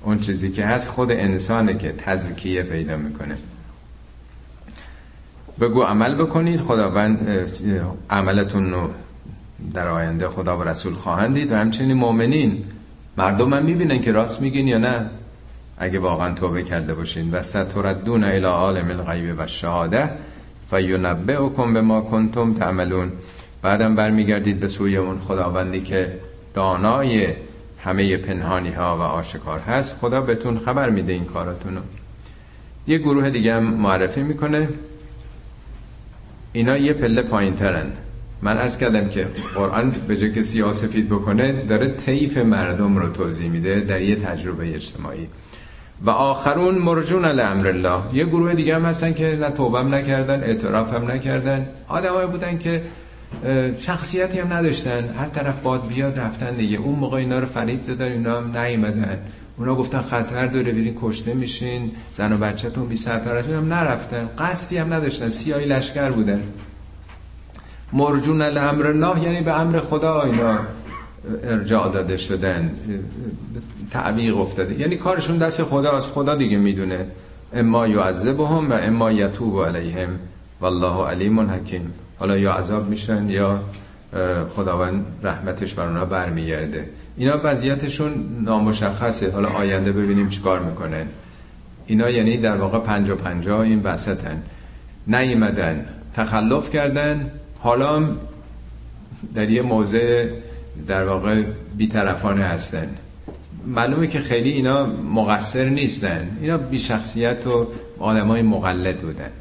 [0.03, 3.37] اون چیزی که هست خود انسانه که تزکیه پیدا می‌کنه.
[5.59, 6.59] بگو عمل بکنید.
[6.59, 7.29] خداوند
[8.09, 8.89] عملتون رو
[9.73, 11.51] در آینده خدا و رسول خواهند دید.
[11.51, 12.63] و همچنین مؤمنین
[13.17, 15.09] مردم هم می‌بینن که راست میگین یا نه.
[15.77, 17.31] اگه واقعا توبه کرده باشین.
[17.31, 20.09] و ستردون الى عالم الغیب و شهاده
[20.69, 23.11] فینبئکم به ما کنتم تعملون.
[23.61, 26.19] بعدم برمیگردید به سوی اون خداوندی که
[26.53, 27.27] دانای
[27.79, 29.95] همه پنهانی ها و آشکار هست.
[29.95, 31.81] خدا بهتون خبر میده این کاراتونو
[32.87, 34.69] یه گروه دیگه هم معرفی می‌کنه.
[36.53, 37.91] اینا یه پله پایین ترن
[38.41, 43.49] من از کردم که قرآن به جای که سیاسفید بکنه داره طیف مردم رو توضیح
[43.49, 45.27] میده در یه تجربه اجتماعی.
[46.05, 50.93] و آخرون مرجون لامر الله یه گروه دیگه هم هستن که نه توبم نکردن اعتراف
[50.93, 51.67] هم نکردن.
[51.87, 52.83] آدمایی بودن که
[53.79, 55.09] شخصیتی هم نداشتن.
[55.19, 56.77] هر طرف باد بیاد رفتن دیگه.
[56.77, 59.19] اون موقع اینا رو فریب دادن اینا هم نیومدن.
[59.57, 61.91] اونا گفتن خطر داره برین کشته میشین.
[62.13, 64.29] زن و بچه‌تون بی سرپرست هم نرفتن.
[64.37, 65.29] قصدی هم نداشتن.
[65.29, 66.43] سیاهی لشکر بودن.
[67.93, 70.59] مرجون الامر الله یعنی به امر خدا اینا.
[71.43, 72.71] ارجاع داده شدن
[73.91, 74.79] تعویق افتاده.
[74.79, 77.05] یعنی کارشون دست خدا از خدا دیگه می‌دونه.
[77.53, 80.09] اما یعذبهم و اما یتوب علیهم.
[80.61, 81.93] والله علیم حکیم.
[82.19, 83.59] حالا یا عذاب میشن یا
[84.55, 86.89] خداوند رحمتش بر اونا برمیگرده.
[87.17, 88.11] اینا وضعیتشون
[88.41, 89.31] نامشخصه.
[89.31, 91.05] حالا آینده ببینیم چیکار می‌کنن.
[91.87, 94.43] اینا یعنی در واقع پنجا پنجا این وسطن.
[95.07, 97.31] نیمدن تخلف کردن.
[97.59, 98.03] حالا
[99.35, 100.29] در یه موضع
[100.87, 101.43] در واقع
[101.77, 102.95] بیطرفانه هستن.
[103.65, 106.37] معلومه که خیلی اینا مقصر نیستن.
[106.41, 107.67] اینا بی شخصیت و
[107.99, 109.31] آدم های مقلد بودن.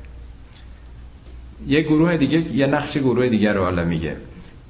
[1.69, 4.17] یه گروه دیگه یه نقش گروه دیگه رو حالا میگه.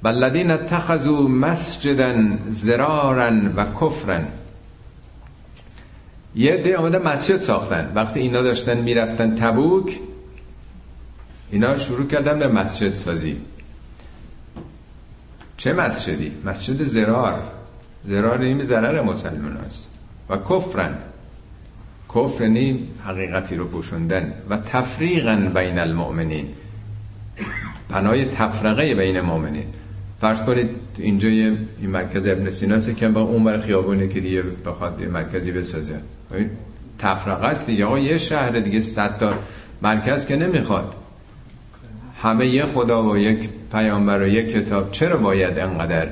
[0.03, 2.13] بلدین اتخذوا مسجدا
[2.49, 4.27] زرارا و کفرن
[6.35, 7.91] یه ده آمده مسجد ساختن.
[7.95, 9.99] وقتی اینا داشتن می‌رفتن تبوک
[11.51, 13.37] اینا شروع کردن به مسجد سازی.
[15.57, 17.43] چه مسجدی؟ مسجد زرار.
[18.05, 19.89] زرار این ضرر مسلمان است.
[20.29, 20.97] و کفرن.
[22.15, 24.33] کفر نیم حقیقتی رو پوشوندن.
[24.49, 26.47] و تفریقا بین المؤمنین.
[27.89, 29.65] پنای تفرقه بین مؤمنین.
[30.21, 34.43] فرض کنید اینجا یه این مرکز ابن سینا که با اون بر خیابونه که دیگه
[34.65, 35.99] بخواد یه مرکزی بسازه.
[36.99, 37.85] تفرقه است دیگه.
[37.85, 39.33] آقا یه شهر دیگه صد تا
[39.81, 40.95] مرکز که نمی‌خواد.
[42.21, 46.07] همه یه خدا و یک پیامبر و یک کتاب چرا باید انقدر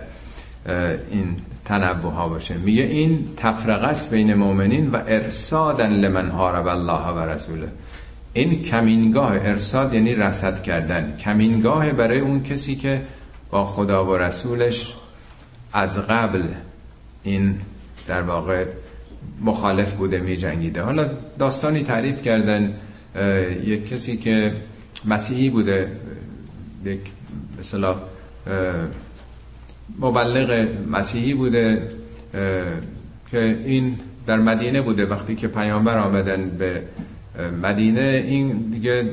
[1.11, 1.35] این
[1.65, 7.29] تنوع ها باشه؟ میگه این تفرقه است بین مؤمنین و ارسادن لمن حارب الله و
[7.29, 7.67] رسوله.
[8.33, 11.17] این کمینگاه ارساد یعنی رسد کردن.
[11.17, 13.01] کمینگاه برای اون کسی که
[13.49, 14.95] با خدا و رسولش
[15.73, 16.43] از قبل
[17.23, 17.55] این
[18.07, 18.65] در واقع
[19.41, 22.73] مخالف بوده می جنگیده حالا داستانی تعریف کردن
[23.63, 24.53] یک کسی که
[25.07, 25.91] مسیحی بوده
[26.85, 26.99] یک
[27.59, 27.95] مثلا
[29.99, 31.89] مبلغ مسیحی بوده
[33.31, 35.05] که این در مدینه بوده.
[35.05, 36.83] وقتی که پیامبر آمدن به
[37.63, 39.09] مدینه این دیگه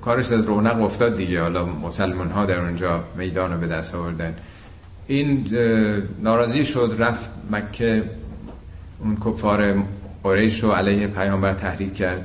[0.00, 1.42] کارش از رونق افتاد دیگه.
[1.42, 4.34] حالا مسلمان ها در اونجا میدان رو به دست آوردن.
[5.06, 5.48] این
[6.22, 8.02] ناراضی شد رفت مکه.
[9.00, 9.84] اون کفار
[10.22, 12.24] قریش رو علیه پیامبر تحریک کرد.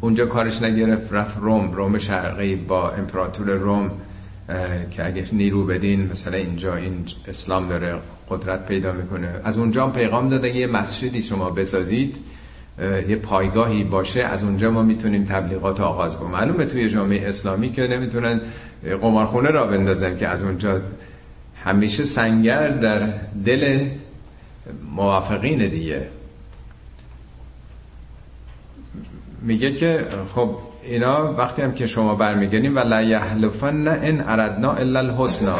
[0.00, 1.72] اونجا کارش نگرفت رفت روم.
[1.72, 3.90] روم شرقی با امپراتور روم
[4.90, 7.94] که اگه نیرو بدین مثلا اینجا این اسلام داره
[8.30, 9.28] قدرت پیدا می‌کنه.
[9.44, 12.16] از اونجا هم پیغام دادن یه مسجدی شما بسازید
[13.08, 16.30] یه پایگاهی باشه از اونجا ما می‌تونیم تبلیغات آغاز کنیم.
[16.30, 18.40] معلومه توی جامعه اسلامی که نمی‌تونن
[19.00, 20.80] قمارخونه را بندازن که از اونجا
[21.64, 23.08] همیشه سنگر در
[23.46, 23.78] دل
[24.94, 26.06] موافقین دیگه.
[29.42, 30.50] میگه که خب
[30.82, 35.58] اینا وقتی هم که شما برمیگنیم و لا یحلفن ان اردنا الا الحسنا.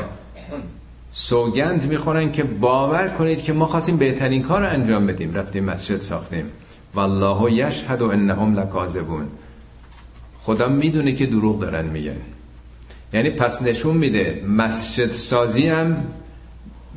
[1.12, 5.34] سوگند می‌خورن که باور کنید که ما خواستیم بهترین کار رو انجام بدیم.
[5.34, 6.44] رفتیم مسجد ساختیم.
[6.94, 9.26] والله یشهد انهم لکاذبون.
[10.42, 12.16] خدا می‌دونه که دروغ دارن میگن.
[13.12, 15.96] یعنی پس نشون میده مسجد سازی هم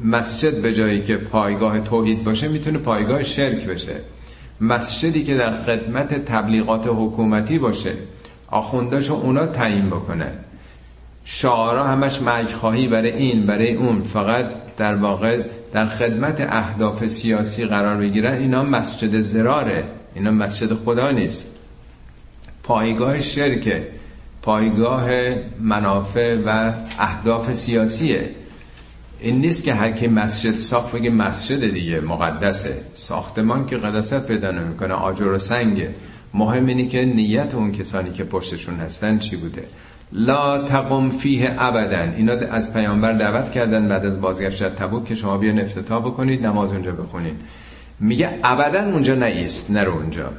[0.03, 3.95] مسجد به جایی که پایگاه توحید باشه می‌تونه پایگاه شرک بشه.
[4.61, 7.93] مسجدی که در خدمت تبلیغات حکومتی باشه
[8.47, 10.31] آخونداشو اونا تعیین بکنن
[11.25, 14.01] شعارا همش مرگ خواهی برای این برای اون.
[14.03, 14.45] فقط
[14.77, 15.41] در واقع
[15.73, 19.83] در خدمت اهداف سیاسی قرار بگیرن اینا مسجد زراره.
[20.15, 21.45] اینا مسجد خدا نیست.
[22.63, 23.87] پایگاه شرکه.
[24.41, 25.09] پایگاه
[25.59, 28.29] منافع و اهداف سیاسیه.
[29.21, 32.73] این نیست که هر کی مسجد ساخت بگه مسجد دیگه مقدسه.
[32.95, 35.89] ساختمان که قدست پیدا نمی‌کنه آجر و سنگه
[36.33, 39.63] مهم اینه که نیت اون کسانی که پشتشون هستن چی بوده؟
[40.11, 42.01] لا تقم فیه ابدا.
[42.17, 46.45] اینا از پیامبر دعوت کردن بعد از بازگشت از تبوک که شما بیان افتتاح بکنید
[46.45, 47.35] نماز اونجا بخونید
[47.99, 50.29] میگه ابدا اونجا نیست نرو اونجا.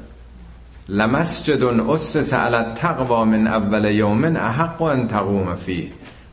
[0.89, 5.89] لمسجد اسس علی التقوی من اول یوم احق ان تقوم فیه.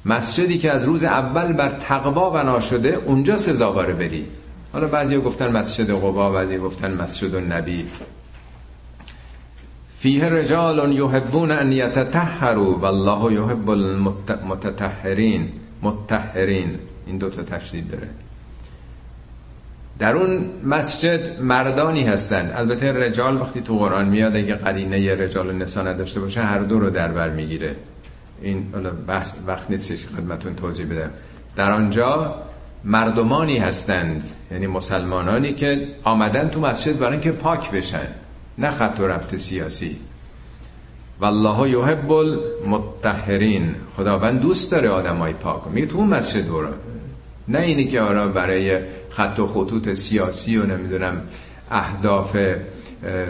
[0.07, 4.25] مسجدی که از روز اول بر تقوا بنا شده اونجا سزاوار بری.
[4.73, 7.87] حالا بعضی گفتن مسجد قبا بعضی گفتن مسجد النبی.
[9.99, 15.49] فیه رجال یحبون ان یتطهروا والله یحب المتطهرین.
[15.81, 16.79] متطهرین.
[17.07, 18.07] این دو تا تشدید داره.
[19.99, 25.51] در اون مسجد مردانی هستند البته رجال وقتی تو قرآن میاد اگه قرینه رجال و
[25.51, 27.75] نسا نداشته باشه هر دو رو در بر می‌گیره.
[28.41, 28.71] این
[29.07, 31.09] بحث وقت نیستش خدمتون توضیح بدم.
[31.55, 32.35] در آنجا
[32.83, 38.07] مردمانی هستند یعنی مسلمانانی که آمدن تو مسجد برای اینکه پاک بشن
[38.57, 39.95] نه خط و ربط سیاسی.
[41.19, 43.75] والله یحب المطهرین.
[43.95, 45.61] خداوند دوست داره آدمای پاک.
[45.71, 46.67] میگه تو اون مسجد برو.
[47.47, 48.79] نه اینی که آرا برای
[49.09, 51.21] خط و خطوط سیاسی و نمی‌دونم
[51.71, 52.37] اهداف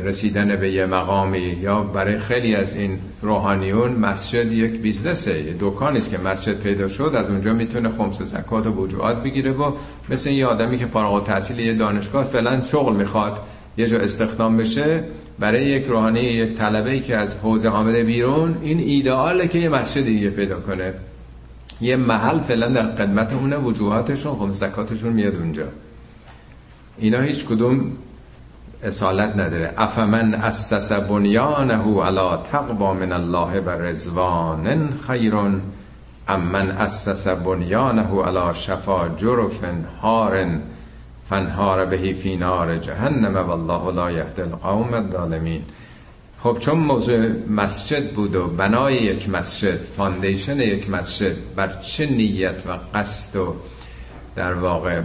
[0.06, 1.58] رسیدن به یه مقامی.
[1.62, 5.44] یا برای خیلی از این روحانیون مسجد یک بیزنسه.
[5.44, 7.14] یه دکانی است که مسجد پیدا شد.
[7.18, 9.72] از اونجا می‌تونه خمس و زکات و وجوهات بگیره و
[10.10, 13.40] مثل یه آدمی که فارغ التحصیل یه دانشگاه فعلا شغل می‌خواد
[13.78, 15.04] یه جا استخدام بشه.
[15.40, 20.04] برای یک روحانی یک طلبه که از حوزه آمده بیرون این ایدئاله که یه مسجد
[20.04, 20.94] دیگه پیدا کنه.
[21.82, 23.58] یه محل فعلا در قدمت اونه.
[23.58, 25.66] وجوهاتشون خمس زکاتشون میاد اونجا.
[26.98, 27.92] اینا هیچ کدوم
[28.84, 29.74] اصالت نداره.
[29.78, 35.62] افمن اسس بنیانه علی تقوا من الله و رضوان خیرون.
[36.28, 39.60] ام من اسس بنیانه علی شفا جرف
[40.02, 40.48] هار
[41.30, 45.62] فنهار بهی فی نار جهنم والله لا یهدی القوم الظالمین.
[46.40, 52.68] خب چون موضوع مسجد بود و بنای یک مسجد foundation یک مسجد بر چه نیت
[52.68, 53.56] و قصد و
[54.36, 55.02] در واقع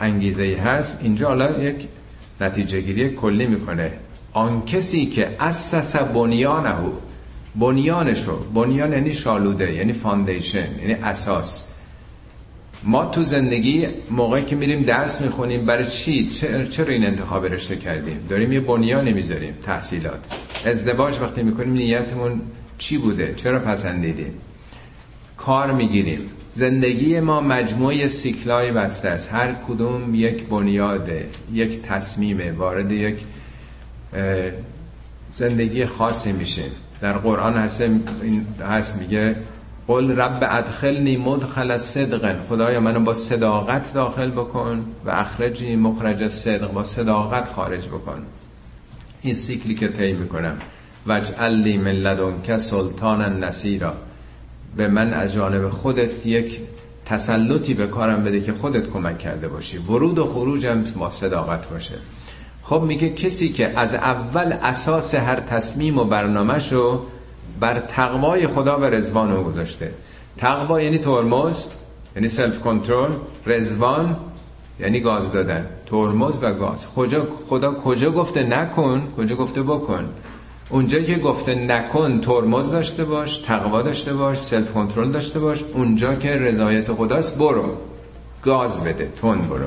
[0.00, 1.88] انگیزه ای هست اینجا حالا یک
[2.42, 3.92] نتیجه گیری کلی می‌کنه.
[4.32, 6.74] آن کسی که اسس بنیانه
[7.54, 11.68] بنیانشو بنیان یعنی شالوده یعنی foundation یعنی اساس.
[12.84, 16.30] ما تو زندگی موقعی که میریم درس می‌خونیم برای چی
[16.70, 20.20] چرا این انتخاب رشته کردیم؟ داریم یه بنیانی می‌ذاریم تحصیلات.
[20.66, 22.40] ازدواج وقتی می‌کنیم نیتمون
[22.78, 24.34] چی بوده؟ چرا پسندیدیم؟
[25.36, 26.30] کار می‌گیریم.
[26.54, 29.34] زندگی ما مجموعه سیکلای بسته است.
[29.34, 33.24] هر کدوم یک بنیاده یک تصمیمه وارد یک
[35.30, 36.62] زندگی خاصی میشه
[37.00, 37.82] در قرآن هست,
[38.68, 39.36] هست میگه
[39.86, 42.36] قل رب ادخلنی مدخل صدق.
[42.48, 46.72] خدایا منو با صداقت داخل بکن و اخرجی مخرج صدق.
[46.72, 48.22] با صداقت خارج بکن.
[49.22, 50.56] این سیکلی که طی می‌کنم.
[51.06, 53.94] وجعل لی من لدنک سلطانا نصیرا.
[54.76, 56.60] به من از جانب خودت یک
[57.06, 59.78] تسلطی به کارم بده که خودت کمک کرده باشی.
[59.78, 61.94] ورود و خروجم با صداقت باشه.
[62.62, 67.02] خب میگه کسی که از اول اساس هر تصمیم و برنامه شو
[67.60, 69.92] بر تقوای خدا و رضوان او گذاشته.
[70.36, 71.66] تقوا یعنی ترمز
[72.16, 73.10] یعنی self control
[73.46, 74.16] رضوان
[74.80, 75.66] یعنی گاز دادن.
[75.86, 76.86] ترمز و گاز.
[76.86, 80.08] خدا, خدا کجا گفته نکن کجا گفته بکن.
[80.72, 86.14] اونجا که گفته نکن ترمز داشته باش تقوا داشته باش self control داشته باش اونجا
[86.14, 87.64] که رضایت خداست برو.
[88.42, 89.66] گاز بده تون برو.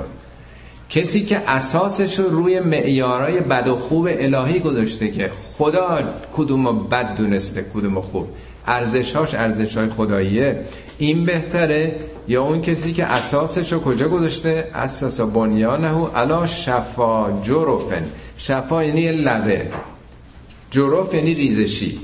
[0.90, 6.00] کسی که اساسش رو روی معیارای بد و خوب الهی گذاشته که خدا
[6.38, 8.28] کدوم بد دونسته کدوم خوب.
[8.68, 10.60] ارزشهاش ارزشهای خداییه.
[10.98, 11.96] این بهتره؟
[12.28, 18.04] یا اون کسی که اساسش رو کجا گذاشته؟ اساس بنیانه علا شفا جروفن
[18.38, 19.68] شفا یعنی لبه.
[20.76, 22.00] جروف یعنی ریزشی.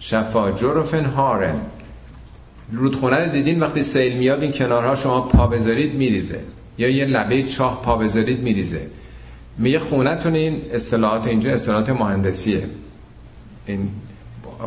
[0.00, 1.54] شفا جروفن هارن
[2.72, 6.40] رودخونه دیدین وقتی سیل میاد این کنارها شما پا بذارید میریزه.
[6.78, 8.80] یا یه لبه چاه پا بذارید میریزه.
[9.58, 12.62] میگه خونتون این اصطلاحات اینجا اصطلاحات مهندسیه.
[13.66, 13.88] این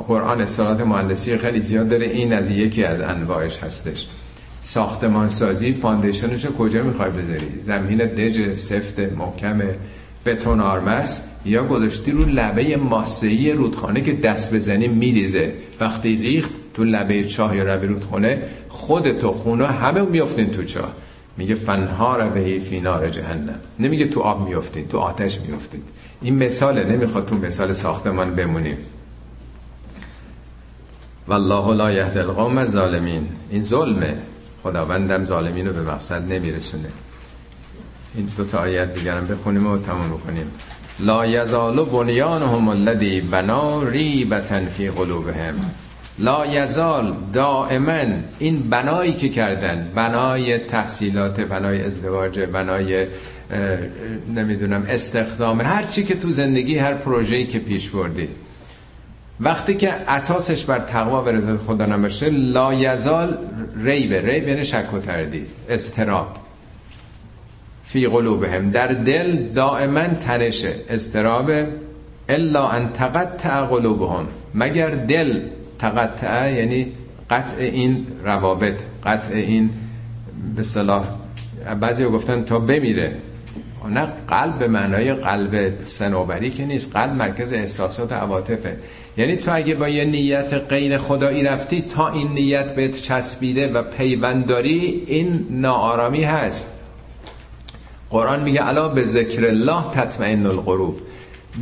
[0.07, 2.05] قرآن اصطلاحات مهندسی خیلی زیاد داره.
[2.05, 4.07] این از یکی از انواعش هستش.
[4.61, 9.61] ساختمان سازی foundation ش کجا می‌خوای بذاری؟ زمین دژ سفت محکم.
[10.27, 15.53] بتون آرمه‌س یا گذاشتی رو لبه ماسهی رودخانه که دست بزنی میریزه.
[15.79, 20.91] وقتی ریخت تو لبه چاه یا لبه رودخانه خودت و خونه همه میافتین تو چاه.
[21.37, 23.59] میگه فنهار به فی نار جهنم.
[23.79, 25.83] نمیگه تو آب میافتید تو آتش میافتید
[26.21, 28.77] این مثاله نمی‌خواد تو مثال ساختمان بمونیم.
[31.27, 33.27] والله لا یهد القوم الظالمین.
[33.49, 34.17] این ظلمه.
[34.63, 36.89] خداوندم ظالمین رو به مقصد نمیرسونه.
[38.17, 40.51] این دو تا آیت دیگرم بخونیم و تموم بکنیم.
[40.99, 45.53] لا یزال بنیانهم الذی بنا ریبتا فی قلوبهم.
[46.19, 48.03] لا یزال دائما
[48.39, 53.07] این بنایی که کردن بنای تحصیلات بنای ازدواج بنای
[54.35, 58.27] نمی‌دونم استخدام هر چی که تو زندگی هر پروژه‌ای که پیش بردی.
[59.39, 63.37] وقتی که اساسش بر تقوا و رضایت خدا نباشه لا یزال
[63.83, 64.21] ریبه.
[64.21, 66.46] ریب یعنی شک و تردید استراب
[67.87, 68.71] فی قلوبهم.
[68.71, 71.51] در دل دائما تنشه استراب
[72.29, 74.27] الا ان تقطع قلوبهم.
[74.53, 75.39] مگر دل
[75.79, 76.91] تقطع یعنی
[77.29, 79.69] قطع این روابط قطع این
[80.55, 81.07] به صلاح
[81.81, 83.15] بعضی گفتن تا بمیره.
[83.89, 86.95] نه قلب به معنای قلب سنوبری که نیست.
[86.95, 88.77] قلب مرکز احساسات و عواطفه.
[89.17, 93.83] یعنی تو اگه با یه نیت غیر خدایی رفتی تا این نیت بهت چسبیده و
[93.83, 96.67] پیونداری این ناآرامی هست.
[98.09, 100.99] قرآن میگه علا به ذکر الله تطمئن القلوب.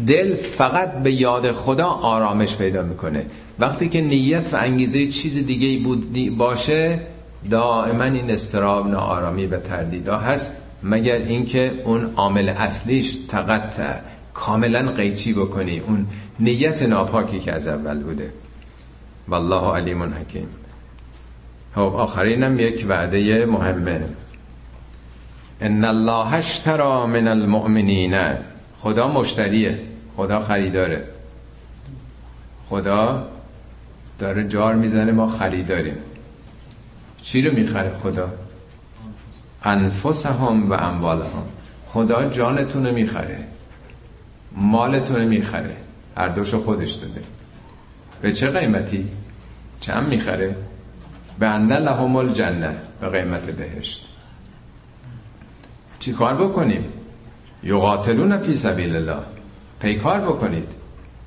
[0.07, 3.25] دل فقط به یاد خدا آرامش پیدا می‌کنه.
[3.59, 6.99] وقتی که نیت و انگیزه چیز دیگه بود باشه
[7.49, 13.93] دائما این استراب ناآرامی و تردیدا هست مگر اینکه اون عامل اصلیش تقطع
[14.33, 15.79] کاملا قیچی بکنی.
[15.79, 16.07] اون
[16.39, 18.31] نیت ناپاکی که از اول بوده.
[19.27, 20.47] والله علیم حکیم.
[21.75, 24.01] خب آخرینم یک وعده مهمه.
[25.61, 28.19] ان الله اشترى من المؤمنین.
[28.81, 29.79] خدا مشتریه.
[30.17, 31.03] خدا خریداره.
[32.69, 33.27] خدا
[34.19, 35.97] داره جار می‌زنه ما خریداریم.
[37.21, 38.29] چی رو می‌خره خدا؟
[39.63, 41.43] انفسهم و اموالهم.
[41.87, 43.39] خدا جانتون رو می‌خره.
[44.51, 45.75] مالتون رو می‌خره.
[46.17, 47.21] هر دوشو خودش داده.
[48.21, 49.09] به چه قیمتی؟
[49.79, 50.55] چند می‌خره؟
[51.39, 52.75] به انه لهم الجنه.
[53.01, 54.14] به قیمت بهشت.
[56.05, 56.83] چی کار بکنیم؟
[57.63, 59.17] یقاتلون فی سبیل الله.
[59.79, 60.67] پیکار بکنید.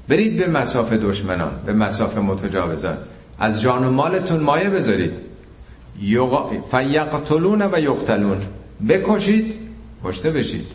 [0.08, 2.96] برید به مساف دشمنان به مساف متجاوزان.
[3.38, 5.12] از جان و مالتون مایه بذارید.
[6.00, 6.30] یق...
[6.70, 8.40] فیقتلون و یقتلون.
[8.88, 9.54] بکشید
[10.04, 10.66] کشته بشید.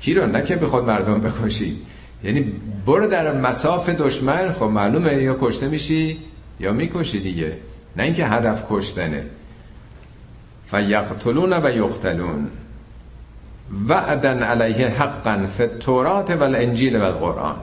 [0.00, 1.76] کی رو؟ نه که بخواد مردم بکشید
[2.24, 2.52] یعنی
[2.86, 4.52] برو در مساف دشمن.
[4.52, 6.18] خب معلومه یا کشته میشی
[6.60, 7.52] یا می‌کشی دیگه.
[7.96, 9.24] نه اینکه هدف کشتنه.
[10.70, 12.48] فیقتلون و یقتلون.
[13.88, 17.56] وعدن علیه حقا فی التورات و الانجیل و القرآن.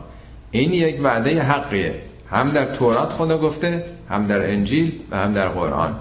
[0.51, 1.95] این یک وعده حقیه.
[2.31, 5.95] هم در تورات خدا گفته هم در انجیل و هم در قرآن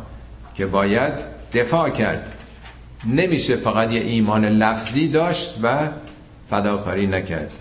[0.54, 1.12] که باید
[1.54, 2.32] دفاع کرد.
[3.06, 5.76] نمیشه فقط یه ایمان لفظی داشت و
[6.50, 7.52] فداکاری نکرد.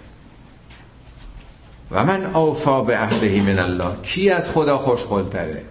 [1.92, 3.96] و من اوفا به عهدهی من الله.
[4.04, 5.62] کی از خدا خوشخلتره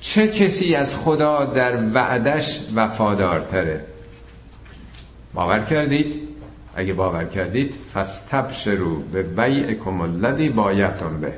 [0.00, 3.84] چه کسی از خدا در وعدش وفادارتره؟
[5.34, 6.28] باور کردید؟
[6.74, 11.32] اگه باور کردید فستبشرو به بیعکم الذی بایعتم به.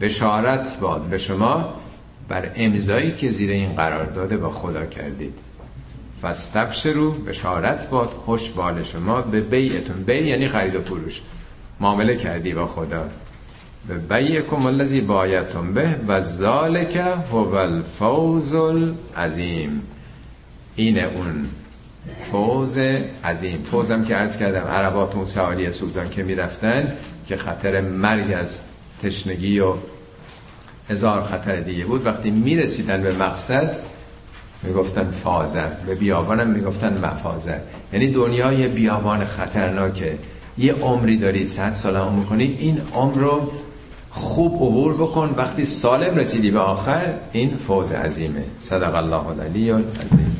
[0.00, 1.74] بشارت باد به شما
[2.28, 5.34] بر امضایی که زیر این قرار داده با خدا کردید.
[6.22, 11.20] فستبشرو بشارت باد خوش بال شما به بیعتون بی یعنی خرید و فروش.
[11.80, 13.08] معامله کردی با خدا.
[13.88, 16.96] به بیعکم الذی بایعتم به و ذالک
[17.32, 19.82] هو الفوز العظیم.
[20.76, 21.48] اینه اون
[22.30, 22.76] فوز
[23.24, 23.62] عظیم.
[23.70, 26.92] فوزم که عرض کردم عربات اون سوالی سوزان که می‌رفتن
[27.26, 28.60] که خطر مرگ از
[29.02, 29.74] تشنگی و
[30.90, 32.06] هزار خطر دیگه بود.
[32.06, 33.76] وقتی می‌رسیدن به مقصد
[34.62, 35.70] می‌گفتن فازن.
[35.86, 37.60] به بیابانم می‌گفتن مفازن.
[37.92, 40.18] یعنی دنیای بیابان خطرناکه.
[40.58, 43.52] یه عمری دارید صد سال عمر کنید این عمر رو
[44.10, 45.34] خوب عبور بکن.
[45.36, 48.44] وقتی سالم رسیدی به آخر این فوز عظیمه.
[48.58, 50.31] صدق الله العلی العظیم.